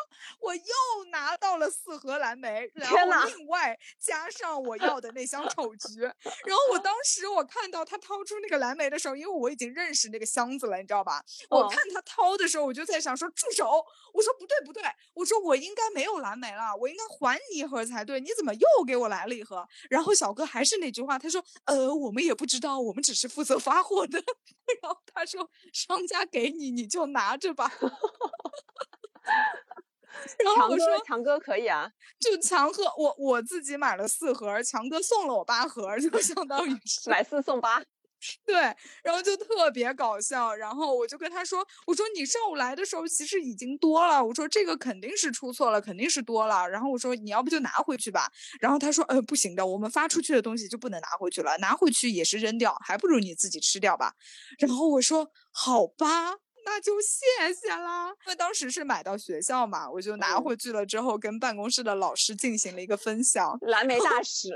[0.40, 2.96] 我又拿到了四盒蓝莓，然后
[3.26, 6.00] 另外加上我要的那箱丑橘。
[6.00, 11.22] 然后我当时我看到他掏出那个蓝莓的时候，因为我已经认识那个箱子了，你知道吧？
[11.50, 13.84] 我看他掏的时候，我就在想说住手！
[14.12, 14.82] 我说不对不对，
[15.14, 19.66] 我说我应该没有蓝莓了，我应该还你一盒才对，你怎么又给我来了一盒？
[19.90, 24.22] 然后小哥还是那句话，他说呃我们也不知道，我们只是负责发货的。
[24.82, 27.70] 然后他说商家给你你就拿着吧。
[30.44, 37.82] 然后我说强哥可以啊，就强哥，我我自己买了四盒，强哥送了我八盒，就相当于是买四送八。
[38.46, 38.54] 对，
[39.04, 40.54] 然后就特别搞笑。
[40.54, 46.66] 然后我就跟他说：“我说你上午来的时候其实已经多了，我说这个肯定是出错了，肯定是多了。
[46.66, 48.32] 然后我说你要不就拿回去吧。
[48.58, 54.14] 然后他说：呃，不行的，我们发出去的东西就不能拿回去了，拿回去也是扔掉，还不如你自己吃掉吧。
[54.58, 56.36] 然后我说好吧。”
[56.68, 63.56] 那就谢谢啦，因为当时是买到学校嘛，我就拿回去了之后，跟办公室的老师进行了一个分享。
[63.62, 64.50] 蓝莓大 使，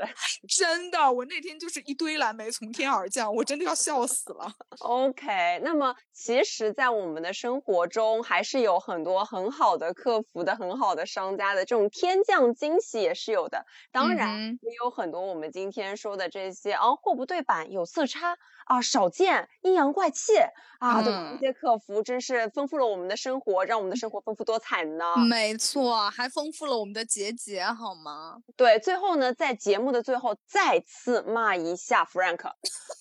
[0.49, 4.53] 真的，我那天就是一堆蓝莓从天而降，我真的要笑死了。
[4.81, 13.65] OK，那么其实，在我们的生活中，还是有很多很好的客服的、很好的商家的这种天降惊喜也是有的。
[13.93, 18.37] 当然，也有很多我们今天说的这些啊，货不对版、有色差。
[18.67, 20.33] 啊，少见，阴阳怪气
[20.79, 21.03] 啊！
[21.03, 25.17] 对，这些客服真是丰富了我们的生活，让我们的生活丰富多彩呢。
[25.29, 28.39] 没错，还丰富了我们的节节，好吗？
[28.57, 32.51] 对，最后呢，在节目的最后再次骂一下 Frank，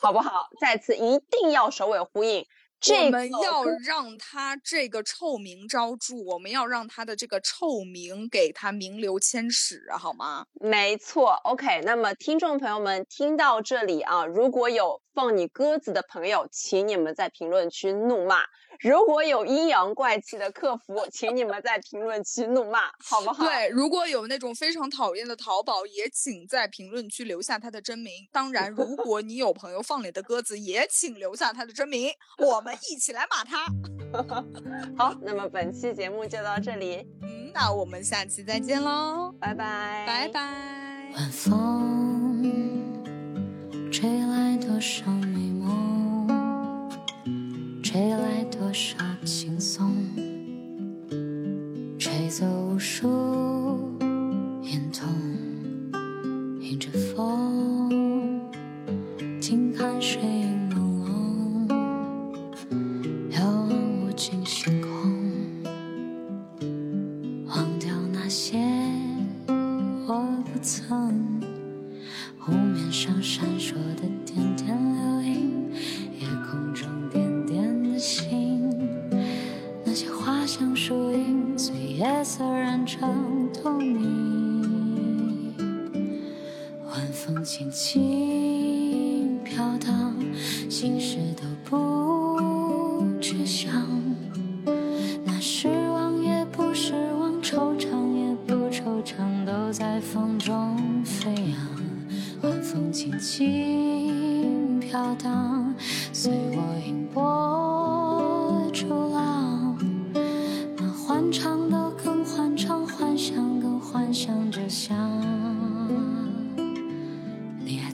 [0.02, 0.48] 好不好？
[0.60, 2.46] 再次一定要首尾呼应。
[3.06, 10.46] 我们要让他这个臭名昭著，我们要让他的这个臭名给他名留千史，好吗？
[10.62, 11.82] 没错，OK。
[11.84, 18.44] 那么听众朋友们听到这里啊，如果有放你鸽子的朋友，请你们在评论区怒骂。
[18.80, 23.46] 如果有阴阳怪气的客服，请你们在评论区怒骂，好不好？
[23.46, 28.14] 对，如果有那种非常讨厌的淘宝，也请在评论区留下他的真名。
[28.32, 33.66] 当然，如果你有朋友放你的鸽子，也请留下他的真名，我们一起来骂他。
[34.98, 41.12] 好，那么本期节目就到这里，嗯，那我们下期再见喽，拜拜，拜拜。
[41.16, 42.44] 晚风
[43.92, 45.49] 吹来多少美梦，
[47.90, 48.40] 吹来。
[48.52, 49.96] 多少轻松，
[51.98, 53.08] 吹走无数
[54.62, 55.08] 眼痛，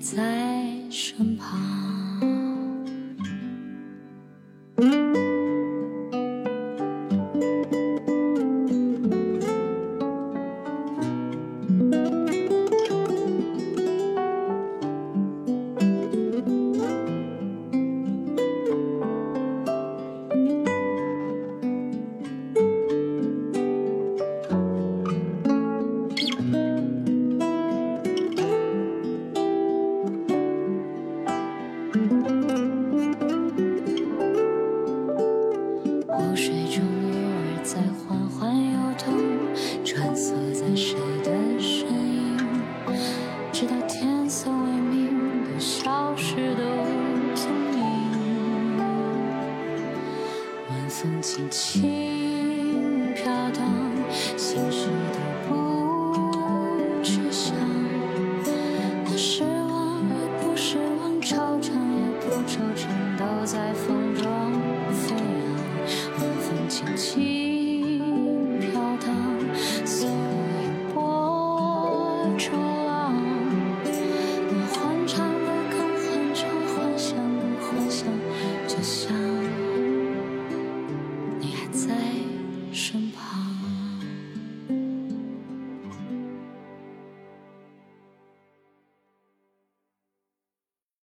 [0.06, 0.22] 在
[0.92, 1.75] 身旁。